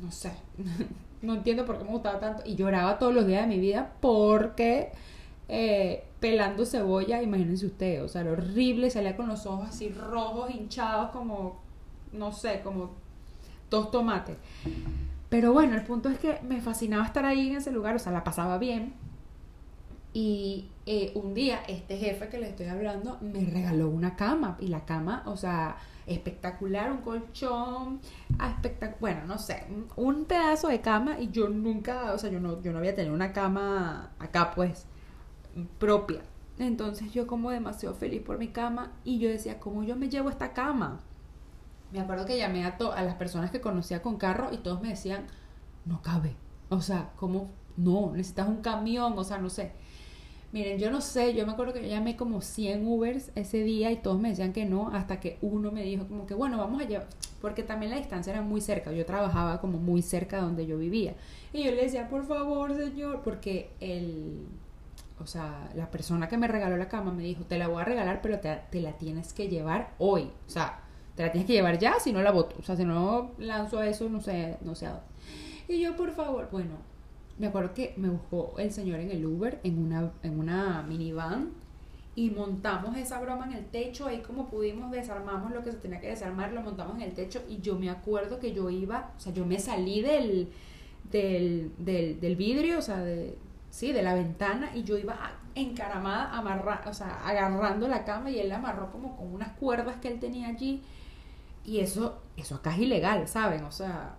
[0.00, 0.32] no sé,
[1.22, 3.92] no entiendo por qué me gustaba tanto y lloraba todos los días de mi vida
[4.00, 4.92] porque
[5.48, 10.50] eh, pelando cebolla, imagínense ustedes, o sea, lo horrible, salía con los ojos así rojos,
[10.54, 11.62] hinchados como
[12.12, 12.90] no sé, como
[13.70, 14.36] dos tomates.
[15.28, 18.12] Pero bueno, el punto es que me fascinaba estar ahí en ese lugar, o sea,
[18.12, 18.94] la pasaba bien.
[20.12, 24.68] Y eh, un día este jefe que le estoy hablando me regaló una cama y
[24.68, 28.00] la cama, o sea, espectacular, un colchón,
[28.38, 28.60] ah,
[29.00, 29.64] bueno, no sé,
[29.96, 33.14] un pedazo de cama y yo nunca, o sea, yo no, yo no había tenido
[33.14, 34.86] una cama acá pues
[35.78, 36.22] propia.
[36.58, 40.30] Entonces yo como demasiado feliz por mi cama y yo decía, ¿cómo yo me llevo
[40.30, 41.00] esta cama?
[41.92, 44.88] me acuerdo que llamé a, a las personas que conocía con carro y todos me
[44.88, 45.26] decían,
[45.84, 46.34] no cabe.
[46.70, 47.50] O sea, ¿cómo?
[47.76, 49.72] No, necesitas un camión, o sea, no sé.
[50.52, 53.90] Miren, yo no sé, yo me acuerdo que yo llamé como 100 Ubers ese día
[53.90, 56.82] y todos me decían que no, hasta que uno me dijo como que, bueno, vamos
[56.82, 57.06] a llevar,
[57.40, 60.76] porque también la distancia era muy cerca, yo trabajaba como muy cerca de donde yo
[60.76, 61.14] vivía.
[61.54, 64.46] Y yo le decía, por favor, señor, porque el,
[65.18, 67.84] o sea, la persona que me regaló la cama me dijo, te la voy a
[67.84, 70.30] regalar, pero te, te la tienes que llevar hoy.
[70.46, 70.80] O sea,
[71.14, 72.56] te la tienes que llevar ya, si no la voto.
[72.58, 75.06] O sea, si no lanzo eso, no sé, no sé a dónde.
[75.68, 76.74] Y yo, por favor, bueno,
[77.42, 81.50] me acuerdo que me buscó el señor en el Uber, en una, en una minivan,
[82.14, 85.98] y montamos esa broma en el techo, ahí como pudimos, desarmamos lo que se tenía
[85.98, 89.20] que desarmar, lo montamos en el techo, y yo me acuerdo que yo iba, o
[89.20, 90.52] sea, yo me salí del,
[91.10, 93.36] del, del, del vidrio, o sea, de,
[93.70, 95.16] sí, de la ventana, y yo iba
[95.56, 99.96] encaramada, amarra, o sea, agarrando la cama, y él la amarró como con unas cuerdas
[99.96, 100.80] que él tenía allí,
[101.64, 103.64] y eso, eso acá es ilegal, ¿saben?
[103.64, 104.14] O sea,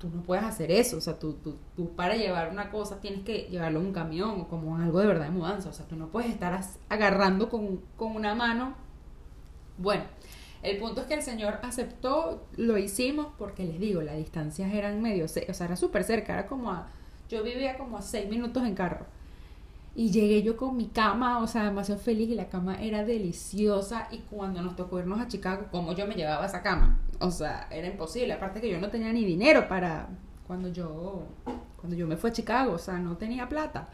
[0.00, 0.96] tú no puedes hacer eso.
[0.96, 4.40] O sea, tú, tú, tú para llevar una cosa tienes que llevarlo en un camión
[4.40, 5.68] o como algo de verdad de mudanza.
[5.68, 6.58] O sea, tú no puedes estar
[6.88, 8.74] agarrando con, con una mano.
[9.78, 10.04] Bueno,
[10.62, 15.00] el punto es que el señor aceptó, lo hicimos porque les digo, las distancias eran
[15.00, 16.88] medio, o sea, era súper cerca, era como a,
[17.28, 19.06] yo vivía como a seis minutos en carro.
[20.00, 24.08] Y llegué yo con mi cama, o sea, demasiado feliz y la cama era deliciosa.
[24.10, 26.98] Y cuando nos tocó irnos a Chicago, ¿cómo yo me llevaba esa cama?
[27.18, 28.32] O sea, era imposible.
[28.32, 30.08] Aparte que yo no tenía ni dinero para
[30.46, 31.26] cuando yo,
[31.76, 33.90] cuando yo me fui a Chicago, o sea, no tenía plata.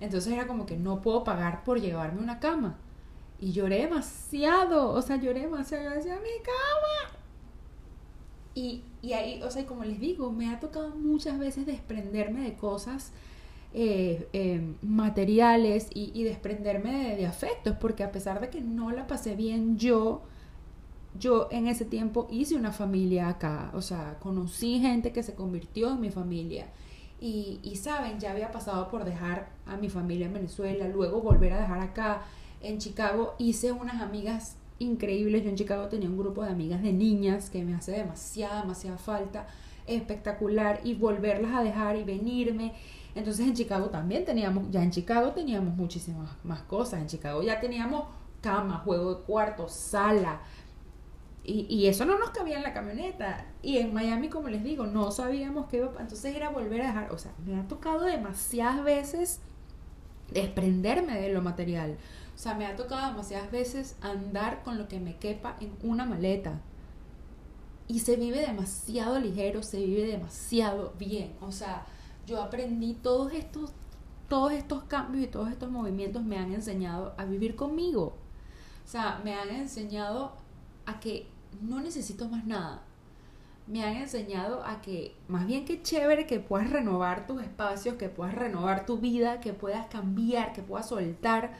[0.00, 2.76] Entonces era como que no puedo pagar por llevarme una cama.
[3.40, 5.96] Y lloré demasiado, o sea, lloré demasiado.
[5.96, 7.18] Yo mi cama.
[8.54, 12.54] Y, y ahí, o sea, como les digo, me ha tocado muchas veces desprenderme de
[12.54, 13.12] cosas
[13.72, 19.36] eh, eh, materiales y, desprenderme de, afectos, porque a pesar de que no la pasé
[19.36, 20.22] bien yo,
[21.18, 25.92] yo en ese tiempo hice una familia acá, o sea, conocí gente que se convirtió
[25.92, 26.66] en mi familia.
[27.20, 31.52] Y, y saben, ya había pasado por dejar a mi familia en Venezuela, luego volver
[31.52, 32.22] a dejar acá
[32.62, 35.44] en Chicago, hice unas amigas increíbles.
[35.44, 38.98] Yo en Chicago tenía un grupo de amigas de niñas que me hace demasiada, demasiada
[38.98, 39.46] falta,
[39.86, 42.72] espectacular, y volverlas a dejar y venirme
[43.14, 47.00] entonces en Chicago también teníamos, ya en Chicago teníamos muchísimas más cosas.
[47.00, 48.04] En Chicago ya teníamos
[48.40, 50.40] cama, juego de cuarto, sala.
[51.42, 53.46] Y, y, eso no nos cabía en la camioneta.
[53.62, 55.88] Y en Miami, como les digo, no sabíamos qué iba.
[55.98, 57.12] Entonces era volver a dejar.
[57.12, 59.40] O sea, me ha tocado demasiadas veces
[60.32, 61.96] desprenderme de lo material.
[62.34, 66.04] O sea, me ha tocado demasiadas veces andar con lo que me quepa en una
[66.04, 66.60] maleta.
[67.88, 71.32] Y se vive demasiado ligero, se vive demasiado bien.
[71.40, 71.86] O sea,
[72.30, 73.72] yo aprendí todos estos,
[74.28, 78.14] todos estos cambios y todos estos movimientos me han enseñado a vivir conmigo.
[78.84, 80.32] O sea, me han enseñado
[80.86, 81.26] a que
[81.60, 82.82] no necesito más nada.
[83.66, 88.08] Me han enseñado a que, más bien que chévere que puedas renovar tus espacios, que
[88.08, 91.52] puedas renovar tu vida, que puedas cambiar, que puedas soltar.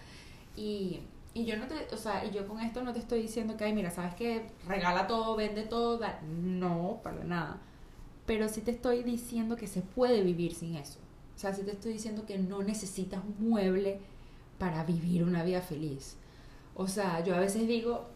[0.56, 1.00] Y,
[1.34, 3.64] y yo no te, o sea, y yo con esto no te estoy diciendo que,
[3.64, 6.00] ay, mira, sabes que regala todo, vende todo,
[6.32, 7.60] no, para nada.
[8.26, 10.98] Pero sí te estoy diciendo que se puede vivir sin eso.
[11.36, 13.98] O sea, sí te estoy diciendo que no necesitas un mueble
[14.58, 16.16] para vivir una vida feliz.
[16.74, 18.06] O sea, yo a veces digo,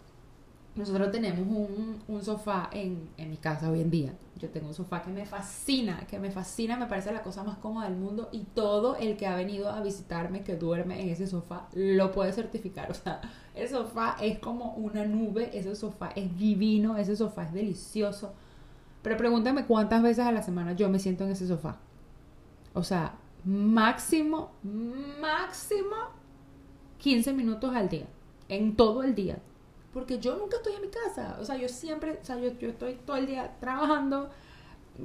[0.76, 4.12] nosotros tenemos un, un sofá en, en, mi casa hoy en día.
[4.36, 7.58] Yo tengo un sofá que me fascina, que me fascina, me parece la cosa más
[7.58, 11.26] cómoda del mundo y todo el que ha venido a visitarme que duerme en ese
[11.26, 12.90] sofá lo puede certificar.
[12.94, 13.20] O sea,
[13.54, 18.32] el sofá es como una nube, ese sofá es divino, ese sofá es delicioso.
[19.04, 21.78] Pero pregúntame cuántas veces a la semana yo me siento en ese sofá.
[22.72, 24.50] O sea, máximo,
[25.20, 25.94] máximo
[26.98, 28.06] 15 minutos al día,
[28.48, 29.38] en todo el día
[29.94, 31.38] porque yo nunca estoy en mi casa.
[31.40, 34.28] O sea, yo siempre, o sea, yo, yo estoy todo el día trabajando,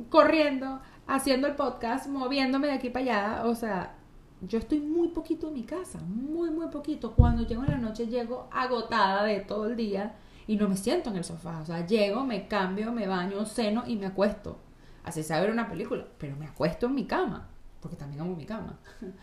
[0.10, 3.46] corriendo, haciendo el podcast, moviéndome de aquí para allá.
[3.46, 3.96] O sea,
[4.42, 7.14] yo estoy muy poquito en mi casa, muy, muy poquito.
[7.14, 10.16] Cuando llego en la noche llego agotada de todo el día
[10.50, 11.62] y no me siento en el sofá.
[11.62, 14.58] O sea, llego, me cambio, me baño, ceno y me acuesto.
[15.04, 17.48] Así sea ver una película, pero me acuesto en mi cama,
[17.80, 18.80] porque también amo mi cama.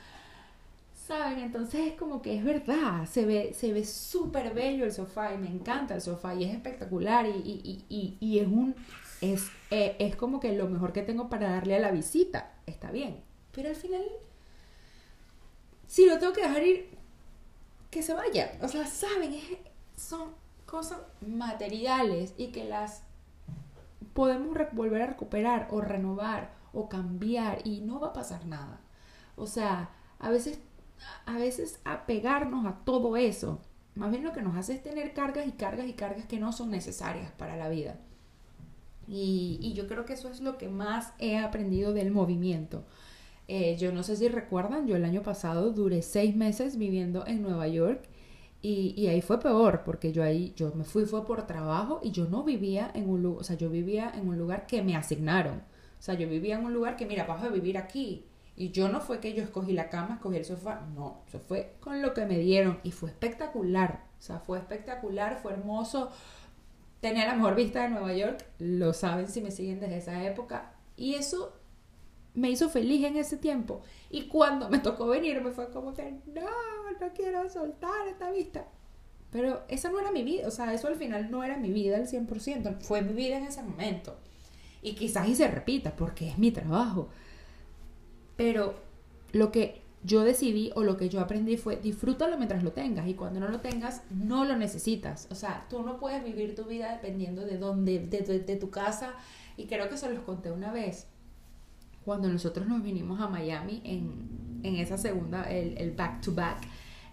[0.95, 1.41] ¿Saben?
[1.41, 5.39] Entonces es como que es verdad, se ve se ve súper bello el sofá y
[5.39, 8.77] me encanta el sofá y es espectacular y, y, y, es un
[9.21, 12.93] es, eh, es como que lo mejor que tengo para darle a la visita, está
[12.93, 13.21] bien,
[13.53, 14.05] pero al final
[15.89, 16.89] si lo tengo que dejar ir,
[17.91, 19.37] que se vaya, o sea, saben,
[19.97, 23.03] son cosas materiales y que las
[24.13, 28.81] podemos volver a recuperar o renovar o cambiar y no va a pasar nada.
[29.37, 30.61] O sea, a veces
[31.27, 33.61] a veces apegarnos a todo eso,
[33.95, 36.53] más bien lo que nos hace es tener cargas y cargas y cargas que no
[36.53, 37.99] son necesarias para la vida.
[39.09, 42.85] Y, yo creo que eso es lo que más he aprendido del movimiento.
[43.47, 47.43] Eh, yo no sé si recuerdan, yo el año pasado duré seis meses viviendo en
[47.43, 48.09] Nueva York
[48.69, 52.11] y, y, ahí fue peor porque yo ahí, yo me fui, fue por trabajo y
[52.11, 54.97] yo no vivía en un lugar, o sea, yo vivía en un lugar que me
[54.97, 55.63] asignaron.
[55.99, 58.27] O sea, yo vivía en un lugar que, mira, vas a vivir aquí.
[58.57, 61.77] Y yo no fue que yo escogí la cama, escogí el sofá, no, eso fue
[61.79, 66.11] con lo que me dieron y fue espectacular, o sea, fue espectacular, fue hermoso,
[67.01, 70.73] tenía la mejor vista de Nueva York, lo saben si me siguen desde esa época,
[70.97, 71.53] y eso
[72.37, 73.81] me hizo feliz en ese tiempo.
[74.11, 76.43] Y cuando me tocó venir, me fue como que, no,
[77.01, 78.67] no quiero soltar esta vista.
[79.33, 81.97] Pero esa no era mi vida, o sea, eso al final no era mi vida
[81.97, 84.17] al 100%, fue mi vida en ese momento.
[84.83, 87.09] Y quizás y se repita, porque es mi trabajo.
[88.37, 88.75] Pero
[89.33, 93.15] lo que yo decidí o lo que yo aprendí fue disfrútalo mientras lo tengas y
[93.15, 95.27] cuando no lo tengas no lo necesitas.
[95.31, 99.15] O sea, tú no puedes vivir tu vida dependiendo de dónde, de, tu casa.
[99.57, 101.09] Y creo que se los conté una vez
[102.07, 106.63] cuando nosotros nos vinimos a Miami en, en esa segunda, el, el back to back.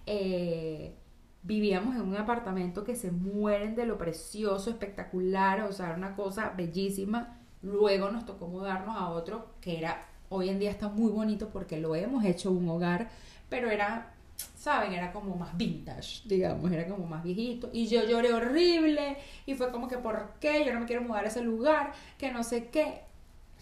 [0.05, 0.95] Eh,
[1.41, 6.15] vivíamos en un apartamento que se mueren de lo precioso, espectacular, o sea, era una
[6.15, 7.39] cosa bellísima.
[7.61, 11.79] Luego nos tocó mudarnos a otro que era Hoy en día está muy bonito porque
[11.79, 13.07] lo hemos hecho un hogar,
[13.49, 14.13] pero era,
[14.55, 14.91] ¿saben?
[14.91, 17.69] Era como más vintage, digamos, era como más viejito.
[17.71, 20.65] Y yo lloré horrible y fue como que, ¿por qué?
[20.65, 23.01] Yo no me quiero mudar a ese lugar, que no sé qué.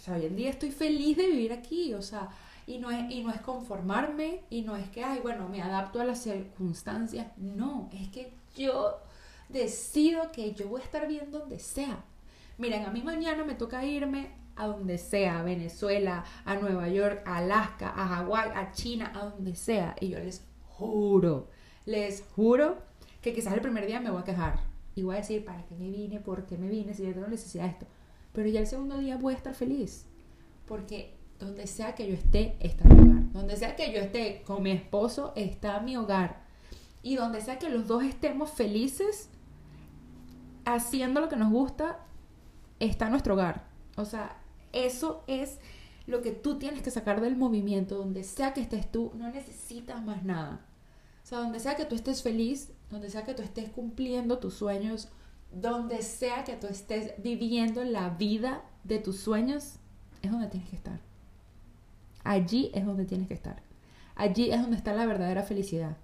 [0.02, 2.30] O sea, hoy en día estoy feliz de vivir aquí, o sea,
[2.66, 6.02] y no es, y no es conformarme, y no es que, ay, bueno, me adapto
[6.02, 7.28] a las circunstancias.
[7.38, 8.97] No, es que yo
[9.49, 12.04] decido que yo voy a estar bien donde sea.
[12.58, 17.22] Miren, a mí mañana me toca irme a donde sea, a Venezuela, a Nueva York,
[17.28, 19.95] a Alaska, a Hawái, a China, a donde sea.
[20.02, 21.47] Y yo les juro,
[21.86, 22.80] les juro
[23.22, 24.62] que quizás el primer día me voy a quejar
[24.95, 26.20] y voy a decir, ¿para qué me vine?
[26.20, 26.95] ¿Por qué me vine?
[26.95, 27.86] Si yo tengo necesidad de esto.
[28.34, 30.05] Pero ya el segundo día voy a estar feliz.
[30.65, 33.34] Porque donde sea que yo esté, está mi hogar.
[33.34, 36.43] Donde sea que yo esté con mi esposo, está mi hogar.
[37.03, 39.29] Y donde sea que los dos estemos felices,
[40.65, 41.99] haciendo lo que nos gusta,
[42.79, 43.67] está nuestro hogar.
[43.97, 44.38] O sea,
[44.71, 45.57] eso es
[46.07, 50.03] lo que tú tienes que sacar del movimiento, donde sea que estés tú, no necesitas
[50.03, 50.65] más nada.
[51.23, 54.53] O sea, donde sea que tú estés feliz, donde sea que tú estés cumpliendo tus
[54.55, 55.09] sueños,
[55.52, 59.76] donde sea que tú estés viviendo la vida de tus sueños,
[60.22, 60.99] es donde tienes que estar.
[62.24, 63.62] Allí es donde tienes que estar.
[64.16, 65.97] Allí es donde está la verdadera felicidad.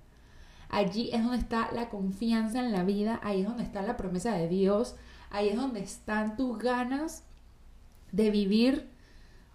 [0.69, 4.35] Allí es donde está la confianza en la vida, ahí es donde está la promesa
[4.35, 4.95] de Dios,
[5.29, 7.23] ahí es donde están tus ganas
[8.11, 8.89] de vivir,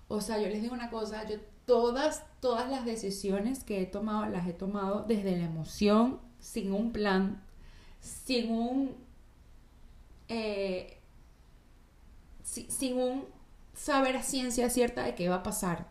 [0.08, 4.26] o sea, yo les digo una cosa, yo todas, todas las decisiones que he tomado
[4.26, 7.42] las he tomado desde la emoción, sin un plan,
[8.00, 8.94] sin un...
[10.34, 10.98] Eh,
[12.42, 13.26] sin un
[13.74, 15.88] saber ciencia cierta de qué va a pasar.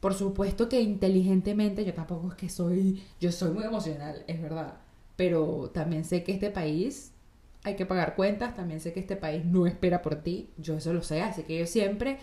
[0.00, 4.80] Por supuesto que inteligentemente, yo tampoco es que soy, yo soy muy emocional, es verdad,
[5.16, 7.12] pero también sé que este país
[7.62, 10.92] hay que pagar cuentas, también sé que este país no espera por ti, yo eso
[10.92, 12.18] lo sé, así que yo siempre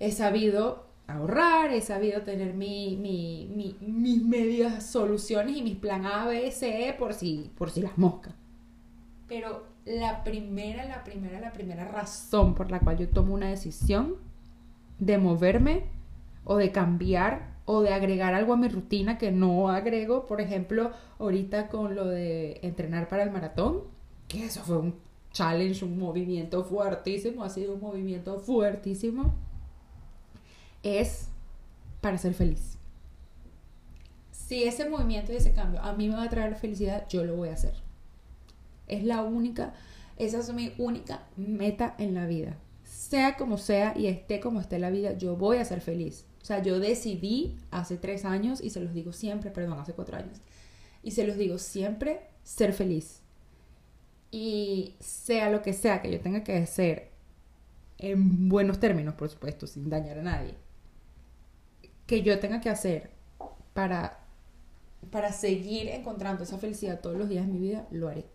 [0.00, 6.26] he sabido ahorrar, he sabido tener mi, mi, mis medias soluciones y mis plan A,
[6.26, 8.34] B, C por si, por si las moscas.
[9.28, 14.16] Pero la primera, la primera, la primera razón por la cual yo tomo una decisión
[14.98, 15.84] de moverme
[16.44, 20.92] o de cambiar o de agregar algo a mi rutina que no agrego, por ejemplo,
[21.18, 23.82] ahorita con lo de entrenar para el maratón,
[24.28, 24.94] que eso fue un
[25.32, 29.34] challenge, un movimiento fuertísimo, ha sido un movimiento fuertísimo,
[30.82, 31.28] es
[32.00, 32.78] para ser feliz.
[34.32, 37.36] Si ese movimiento y ese cambio a mí me va a traer felicidad, yo lo
[37.36, 37.74] voy a hacer.
[38.92, 39.74] Es la única,
[40.18, 42.56] esa es mi única meta en la vida.
[42.84, 46.26] Sea como sea y esté como esté la vida, yo voy a ser feliz.
[46.42, 50.16] O sea, yo decidí hace tres años, y se los digo siempre, perdón, hace cuatro
[50.16, 50.38] años,
[51.02, 53.20] y se los digo siempre, ser feliz.
[54.32, 57.10] Y sea lo que sea que yo tenga que hacer,
[57.98, 60.54] en buenos términos, por supuesto, sin dañar a nadie,
[62.06, 63.10] que yo tenga que hacer
[63.72, 64.18] para,
[65.12, 68.26] para seguir encontrando esa felicidad todos los días de mi vida, lo haré.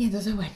[0.00, 0.54] Y entonces, bueno,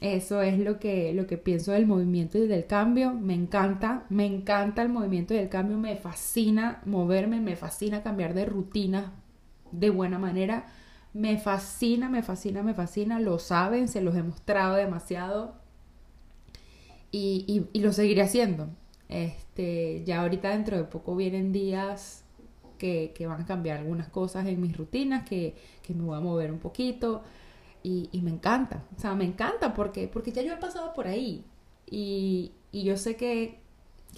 [0.00, 3.12] eso es lo que, lo que pienso del movimiento y del cambio.
[3.12, 5.76] Me encanta, me encanta el movimiento y el cambio.
[5.76, 9.12] Me fascina moverme, me fascina cambiar de rutina
[9.72, 10.68] de buena manera.
[11.12, 13.20] Me fascina, me fascina, me fascina.
[13.20, 15.56] Lo saben, se los he mostrado demasiado.
[17.12, 18.70] Y, y, lo seguiré haciendo.
[19.10, 22.24] Este, ya ahorita dentro de poco vienen días
[22.78, 26.20] que, que van a cambiar algunas cosas en mis rutinas, que, que me voy a
[26.20, 27.22] mover un poquito
[28.12, 31.44] y, me encanta, o sea, me encanta porque, porque ya yo he pasado por ahí
[31.90, 33.60] y, yo sé que,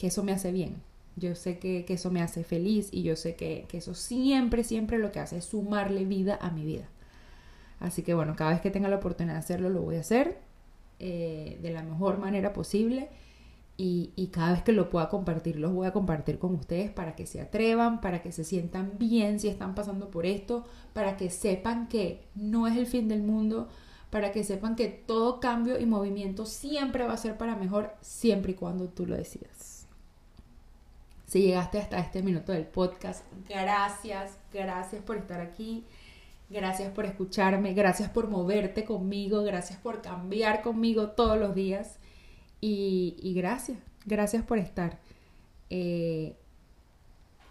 [0.00, 0.82] eso me hace bien,
[1.16, 5.12] yo sé que, eso me hace feliz y yo sé que, eso siempre, siempre lo
[5.12, 6.88] que hace es sumarle vida a mi vida.
[7.78, 10.38] Así que bueno, cada vez que tenga la oportunidad de hacerlo, lo voy a hacer
[10.98, 13.08] eh, de la mejor manera posible
[13.82, 17.26] y, cada vez que lo pueda compartir, los voy a compartir con ustedes para que
[17.26, 21.88] se atrevan, para que se sientan bien si están pasando por esto, para que sepan
[21.88, 23.68] que no es el fin del mundo,
[24.10, 28.52] para que sepan que todo cambio y movimiento siempre va a ser para mejor, siempre
[28.52, 29.86] y cuando tú lo decidas.
[31.26, 35.86] Si llegaste hasta este minuto del podcast, gracias, gracias por estar aquí.
[36.50, 41.99] Gracias por escucharme, gracias por moverte conmigo, gracias por cambiar conmigo todos los días.
[42.60, 44.98] Y, gracias, gracias por estar.
[45.70, 46.36] Eh,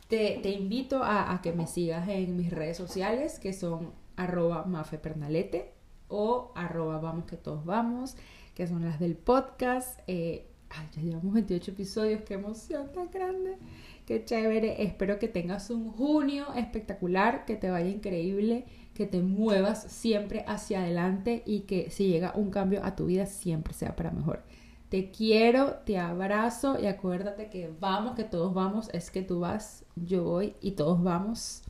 [0.07, 5.71] te, invito a, que me sigas en mis redes sociales, que son arroba mafepernalete
[6.09, 8.17] o arroba vamos que todos vamos,
[8.55, 9.99] que son las del podcast.
[10.07, 13.57] Eh, ay, ya llevamos 28 episodios, qué emoción tan grande,
[14.05, 14.83] qué chévere.
[14.83, 20.81] Espero que tengas un junio espectacular, que te vaya increíble, que te muevas siempre hacia
[20.81, 24.43] adelante y que si llega un cambio a tu vida siempre sea para mejor.
[24.89, 29.85] Te quiero, te abrazo y acuérdate que vamos, que todos vamos, es que tú vas,
[29.95, 31.61] yo voy y todos vamos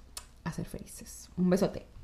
[0.46, 1.30] a ser felices.
[1.36, 1.99] Un besote.